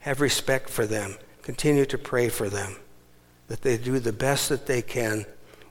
Have 0.00 0.20
respect 0.20 0.68
for 0.68 0.86
them. 0.86 1.16
Continue 1.42 1.84
to 1.86 1.98
pray 1.98 2.28
for 2.28 2.48
them 2.48 2.76
that 3.48 3.62
they 3.62 3.76
do 3.76 3.98
the 3.98 4.12
best 4.12 4.48
that 4.48 4.66
they 4.66 4.82
can 4.82 5.26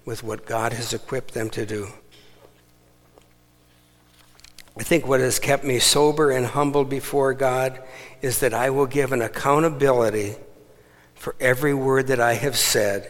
with 0.05 0.23
what 0.23 0.45
God 0.45 0.73
has 0.73 0.93
equipped 0.93 1.33
them 1.33 1.49
to 1.51 1.65
do. 1.65 1.87
I 4.77 4.83
think 4.83 5.07
what 5.07 5.19
has 5.19 5.37
kept 5.37 5.63
me 5.63 5.79
sober 5.79 6.31
and 6.31 6.45
humble 6.45 6.83
before 6.83 7.33
God 7.33 7.81
is 8.21 8.39
that 8.39 8.53
I 8.53 8.71
will 8.71 8.87
give 8.87 9.11
an 9.11 9.21
accountability 9.21 10.35
for 11.13 11.35
every 11.39 11.73
word 11.73 12.07
that 12.07 12.19
I 12.19 12.33
have 12.33 12.57
said 12.57 13.09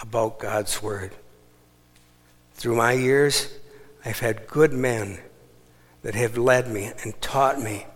about 0.00 0.38
God's 0.38 0.80
Word. 0.82 1.12
Through 2.54 2.76
my 2.76 2.92
years, 2.92 3.52
I've 4.04 4.20
had 4.20 4.46
good 4.46 4.72
men 4.72 5.18
that 6.02 6.14
have 6.14 6.38
led 6.38 6.68
me 6.68 6.92
and 7.02 7.20
taught 7.20 7.60
me 7.60 7.86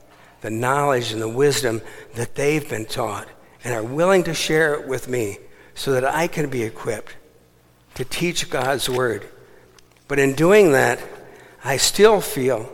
the 0.40 0.50
knowledge 0.50 1.12
and 1.12 1.22
the 1.22 1.28
wisdom 1.28 1.80
that 2.14 2.34
they've 2.34 2.68
been 2.68 2.84
taught 2.84 3.28
and 3.62 3.72
are 3.72 3.82
willing 3.82 4.24
to 4.24 4.34
share 4.34 4.74
it 4.74 4.88
with 4.88 5.08
me 5.08 5.38
so 5.74 5.92
that 5.92 6.04
I 6.04 6.26
can 6.26 6.50
be 6.50 6.64
equipped 6.64 7.14
to 7.94 8.04
teach 8.04 8.50
God's 8.50 8.88
Word. 8.88 9.28
But 10.08 10.18
in 10.18 10.34
doing 10.34 10.72
that, 10.72 11.00
I 11.64 11.76
still 11.76 12.20
feel 12.20 12.72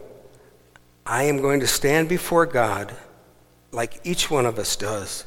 I 1.04 1.24
am 1.24 1.40
going 1.40 1.60
to 1.60 1.66
stand 1.66 2.08
before 2.08 2.46
God, 2.46 2.94
like 3.72 4.00
each 4.04 4.30
one 4.30 4.46
of 4.46 4.58
us 4.58 4.76
does, 4.76 5.24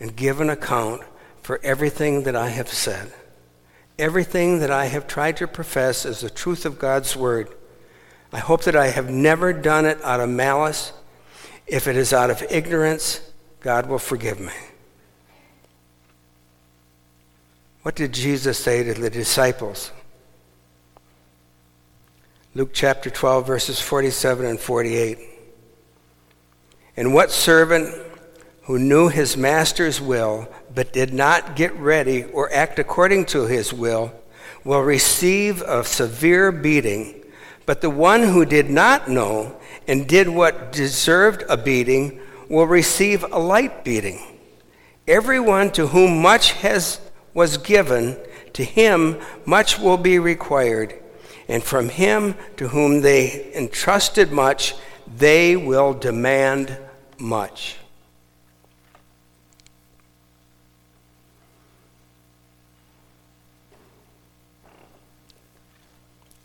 and 0.00 0.16
give 0.16 0.40
an 0.40 0.50
account 0.50 1.02
for 1.42 1.60
everything 1.62 2.22
that 2.24 2.36
I 2.36 2.48
have 2.48 2.68
said. 2.68 3.12
Everything 3.98 4.58
that 4.58 4.70
I 4.70 4.86
have 4.86 5.06
tried 5.06 5.36
to 5.36 5.46
profess 5.46 6.04
as 6.04 6.20
the 6.20 6.30
truth 6.30 6.66
of 6.66 6.78
God's 6.78 7.14
Word. 7.14 7.48
I 8.32 8.38
hope 8.38 8.64
that 8.64 8.74
I 8.74 8.88
have 8.88 9.10
never 9.10 9.52
done 9.52 9.86
it 9.86 10.02
out 10.02 10.20
of 10.20 10.28
malice. 10.28 10.92
If 11.66 11.86
it 11.86 11.96
is 11.96 12.12
out 12.12 12.30
of 12.30 12.42
ignorance, 12.50 13.20
God 13.60 13.86
will 13.86 13.98
forgive 13.98 14.40
me. 14.40 14.52
What 17.84 17.96
did 17.96 18.14
Jesus 18.14 18.58
say 18.58 18.82
to 18.82 18.94
the 18.94 19.10
disciples? 19.10 19.92
Luke 22.54 22.70
chapter 22.72 23.10
12, 23.10 23.46
verses 23.46 23.78
47 23.78 24.46
and 24.46 24.58
48. 24.58 25.18
And 26.96 27.12
what 27.12 27.30
servant 27.30 27.94
who 28.62 28.78
knew 28.78 29.08
his 29.08 29.36
master's 29.36 30.00
will, 30.00 30.48
but 30.74 30.94
did 30.94 31.12
not 31.12 31.56
get 31.56 31.74
ready 31.74 32.24
or 32.24 32.50
act 32.54 32.78
according 32.78 33.26
to 33.26 33.42
his 33.42 33.70
will, 33.70 34.14
will 34.64 34.80
receive 34.80 35.60
a 35.60 35.84
severe 35.84 36.50
beating. 36.50 37.22
But 37.66 37.82
the 37.82 37.90
one 37.90 38.22
who 38.22 38.46
did 38.46 38.70
not 38.70 39.10
know 39.10 39.60
and 39.86 40.08
did 40.08 40.30
what 40.30 40.72
deserved 40.72 41.44
a 41.50 41.58
beating 41.58 42.18
will 42.48 42.66
receive 42.66 43.24
a 43.24 43.38
light 43.38 43.84
beating. 43.84 44.22
Everyone 45.06 45.70
to 45.72 45.88
whom 45.88 46.22
much 46.22 46.52
has 46.52 46.98
was 47.34 47.58
given, 47.58 48.16
to 48.54 48.64
him 48.64 49.20
much 49.44 49.78
will 49.78 49.98
be 49.98 50.18
required. 50.18 50.94
And 51.48 51.62
from 51.62 51.90
him 51.90 52.36
to 52.56 52.68
whom 52.68 53.02
they 53.02 53.52
entrusted 53.54 54.32
much, 54.32 54.74
they 55.06 55.56
will 55.56 55.92
demand 55.92 56.78
much. 57.18 57.76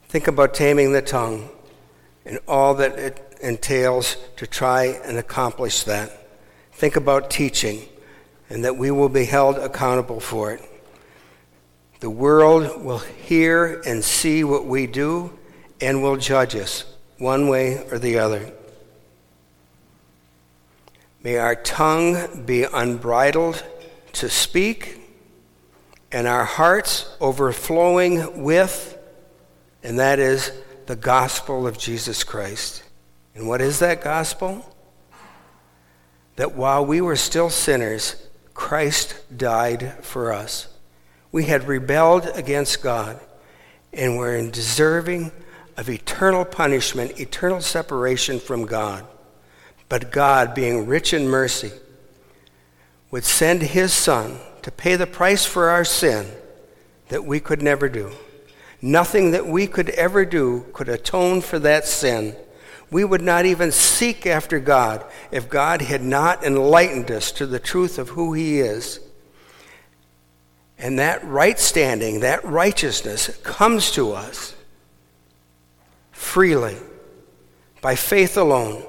Think 0.09 0.27
about 0.27 0.55
taming 0.55 0.91
the 0.91 1.03
tongue 1.03 1.49
and 2.25 2.39
all 2.47 2.73
that 2.75 2.97
it 2.97 3.37
entails 3.41 4.17
to 4.37 4.47
try 4.47 4.85
and 5.05 5.17
accomplish 5.17 5.83
that. 5.83 6.11
Think 6.73 6.95
about 6.95 7.29
teaching 7.29 7.83
and 8.49 8.65
that 8.65 8.75
we 8.75 8.89
will 8.89 9.09
be 9.09 9.25
held 9.25 9.57
accountable 9.59 10.19
for 10.19 10.51
it. 10.51 10.61
The 11.99 12.09
world 12.09 12.83
will 12.83 12.99
hear 12.99 13.81
and 13.85 14.03
see 14.03 14.43
what 14.43 14.65
we 14.65 14.87
do 14.87 15.37
and 15.81 16.01
will 16.01 16.17
judge 16.17 16.55
us 16.55 16.85
one 17.17 17.47
way 17.47 17.85
or 17.91 17.99
the 17.99 18.19
other. 18.19 18.51
May 21.21 21.37
our 21.37 21.55
tongue 21.55 22.45
be 22.45 22.63
unbridled 22.63 23.63
to 24.13 24.29
speak 24.29 25.01
and 26.11 26.25
our 26.25 26.45
hearts 26.45 27.13
overflowing 27.19 28.43
with, 28.43 28.97
and 29.83 29.99
that 29.99 30.19
is 30.19 30.51
the 30.85 30.95
gospel 30.95 31.67
of 31.67 31.77
Jesus 31.77 32.23
Christ. 32.23 32.83
And 33.35 33.47
what 33.47 33.61
is 33.61 33.79
that 33.79 34.01
gospel? 34.01 34.65
that 36.39 36.55
while 36.55 36.85
we 36.85 37.01
were 37.01 37.17
still 37.17 37.49
sinners, 37.49 38.15
Christ 38.53 39.13
died 39.37 39.93
for 40.01 40.31
us. 40.31 40.68
We 41.31 41.45
had 41.45 41.67
rebelled 41.67 42.29
against 42.33 42.81
God 42.81 43.19
and 43.93 44.17
were 44.17 44.41
deserving 44.49 45.31
of 45.77 45.89
eternal 45.89 46.45
punishment, 46.45 47.19
eternal 47.19 47.61
separation 47.61 48.39
from 48.39 48.65
God. 48.65 49.05
But 49.87 50.11
God, 50.11 50.53
being 50.53 50.85
rich 50.85 51.13
in 51.13 51.27
mercy, 51.27 51.71
would 53.11 53.23
send 53.23 53.61
his 53.61 53.93
Son 53.93 54.37
to 54.61 54.71
pay 54.71 54.95
the 54.95 55.07
price 55.07 55.45
for 55.45 55.69
our 55.69 55.85
sin 55.85 56.27
that 57.07 57.25
we 57.25 57.39
could 57.39 57.61
never 57.61 57.89
do. 57.89 58.11
Nothing 58.81 59.31
that 59.31 59.47
we 59.47 59.67
could 59.67 59.89
ever 59.91 60.25
do 60.25 60.65
could 60.73 60.89
atone 60.89 61.41
for 61.41 61.59
that 61.59 61.85
sin. 61.85 62.35
We 62.91 63.03
would 63.03 63.21
not 63.21 63.45
even 63.45 63.71
seek 63.71 64.25
after 64.25 64.59
God 64.59 65.03
if 65.31 65.49
God 65.49 65.81
had 65.81 66.03
not 66.03 66.43
enlightened 66.43 67.11
us 67.11 67.31
to 67.33 67.45
the 67.45 67.59
truth 67.59 67.97
of 67.97 68.09
who 68.09 68.33
He 68.33 68.59
is. 68.59 68.99
And 70.79 70.97
that 70.99 71.23
right 71.25 71.59
standing, 71.59 72.21
that 72.21 72.43
righteousness 72.45 73.37
comes 73.43 73.91
to 73.91 74.13
us 74.13 74.55
freely 76.11 76.77
by 77.81 77.95
faith 77.95 78.37
alone. 78.37 78.83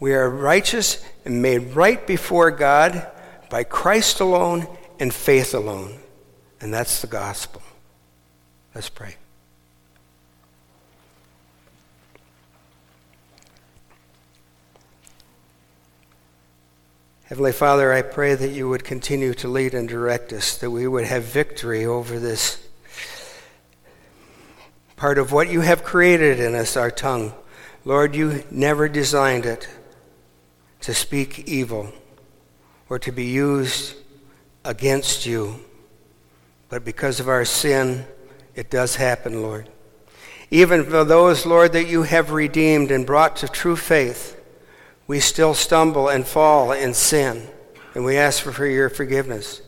We 0.00 0.14
are 0.14 0.28
righteous 0.28 1.04
and 1.24 1.42
made 1.42 1.74
right 1.74 2.04
before 2.06 2.50
God 2.50 3.06
by 3.50 3.64
Christ 3.64 4.20
alone 4.20 4.66
and 4.98 5.12
faith 5.12 5.54
alone. 5.54 5.98
And 6.60 6.72
that's 6.72 7.02
the 7.02 7.06
gospel. 7.06 7.62
Let's 8.74 8.88
pray. 8.88 9.16
Heavenly 17.28 17.52
Father, 17.52 17.90
I 17.90 18.02
pray 18.02 18.34
that 18.34 18.50
you 18.50 18.68
would 18.68 18.84
continue 18.84 19.32
to 19.32 19.48
lead 19.48 19.72
and 19.72 19.88
direct 19.88 20.30
us, 20.30 20.58
that 20.58 20.70
we 20.70 20.86
would 20.86 21.06
have 21.06 21.22
victory 21.24 21.86
over 21.86 22.18
this 22.18 22.68
part 24.96 25.16
of 25.16 25.32
what 25.32 25.50
you 25.50 25.62
have 25.62 25.82
created 25.82 26.38
in 26.38 26.54
us, 26.54 26.76
our 26.76 26.90
tongue. 26.90 27.32
Lord, 27.86 28.14
you 28.14 28.44
never 28.50 28.90
designed 28.90 29.46
it 29.46 29.66
to 30.82 30.92
speak 30.92 31.48
evil 31.48 31.94
or 32.90 32.98
to 32.98 33.10
be 33.10 33.24
used 33.24 33.96
against 34.62 35.24
you. 35.24 35.60
But 36.68 36.84
because 36.84 37.20
of 37.20 37.28
our 37.28 37.46
sin, 37.46 38.04
it 38.54 38.68
does 38.68 38.96
happen, 38.96 39.40
Lord. 39.40 39.70
Even 40.50 40.84
for 40.84 41.04
those, 41.04 41.46
Lord, 41.46 41.72
that 41.72 41.88
you 41.88 42.02
have 42.02 42.32
redeemed 42.32 42.90
and 42.90 43.06
brought 43.06 43.36
to 43.36 43.48
true 43.48 43.76
faith, 43.76 44.38
we 45.06 45.20
still 45.20 45.54
stumble 45.54 46.08
and 46.08 46.26
fall 46.26 46.72
in 46.72 46.94
sin, 46.94 47.48
and 47.94 48.04
we 48.04 48.16
ask 48.16 48.42
for 48.42 48.66
your 48.66 48.88
forgiveness. 48.88 49.62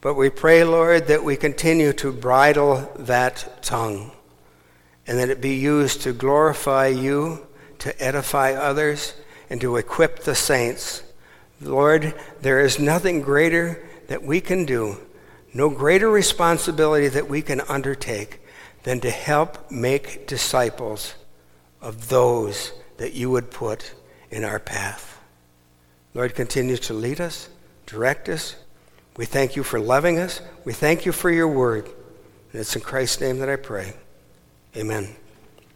But 0.00 0.14
we 0.14 0.30
pray, 0.30 0.64
Lord, 0.64 1.06
that 1.06 1.24
we 1.24 1.36
continue 1.36 1.92
to 1.94 2.12
bridle 2.12 2.92
that 2.98 3.62
tongue 3.62 4.12
and 5.06 5.18
that 5.18 5.30
it 5.30 5.40
be 5.40 5.56
used 5.56 6.02
to 6.02 6.12
glorify 6.12 6.86
you, 6.86 7.46
to 7.78 8.02
edify 8.02 8.52
others, 8.52 9.14
and 9.50 9.60
to 9.60 9.76
equip 9.76 10.20
the 10.20 10.34
saints. 10.34 11.02
Lord, 11.60 12.14
there 12.40 12.60
is 12.60 12.78
nothing 12.78 13.20
greater 13.20 13.86
that 14.08 14.22
we 14.22 14.40
can 14.40 14.64
do 14.64 14.98
no 15.54 15.70
greater 15.70 16.10
responsibility 16.10 17.06
that 17.06 17.28
we 17.28 17.40
can 17.40 17.60
undertake 17.62 18.40
than 18.82 19.00
to 19.00 19.10
help 19.10 19.70
make 19.70 20.26
disciples 20.26 21.14
of 21.80 22.08
those 22.08 22.72
that 22.96 23.14
you 23.14 23.30
would 23.30 23.50
put 23.50 23.94
in 24.34 24.42
our 24.44 24.58
path. 24.58 25.20
Lord, 26.12 26.34
continue 26.34 26.76
to 26.76 26.92
lead 26.92 27.20
us, 27.20 27.48
direct 27.86 28.28
us. 28.28 28.56
We 29.16 29.26
thank 29.26 29.54
you 29.54 29.62
for 29.62 29.78
loving 29.78 30.18
us. 30.18 30.40
We 30.64 30.72
thank 30.72 31.06
you 31.06 31.12
for 31.12 31.30
your 31.30 31.46
word. 31.46 31.86
And 31.86 32.60
it's 32.60 32.74
in 32.74 32.82
Christ's 32.82 33.20
name 33.20 33.38
that 33.38 33.48
I 33.48 33.54
pray. 33.54 33.94
Amen. 34.76 35.14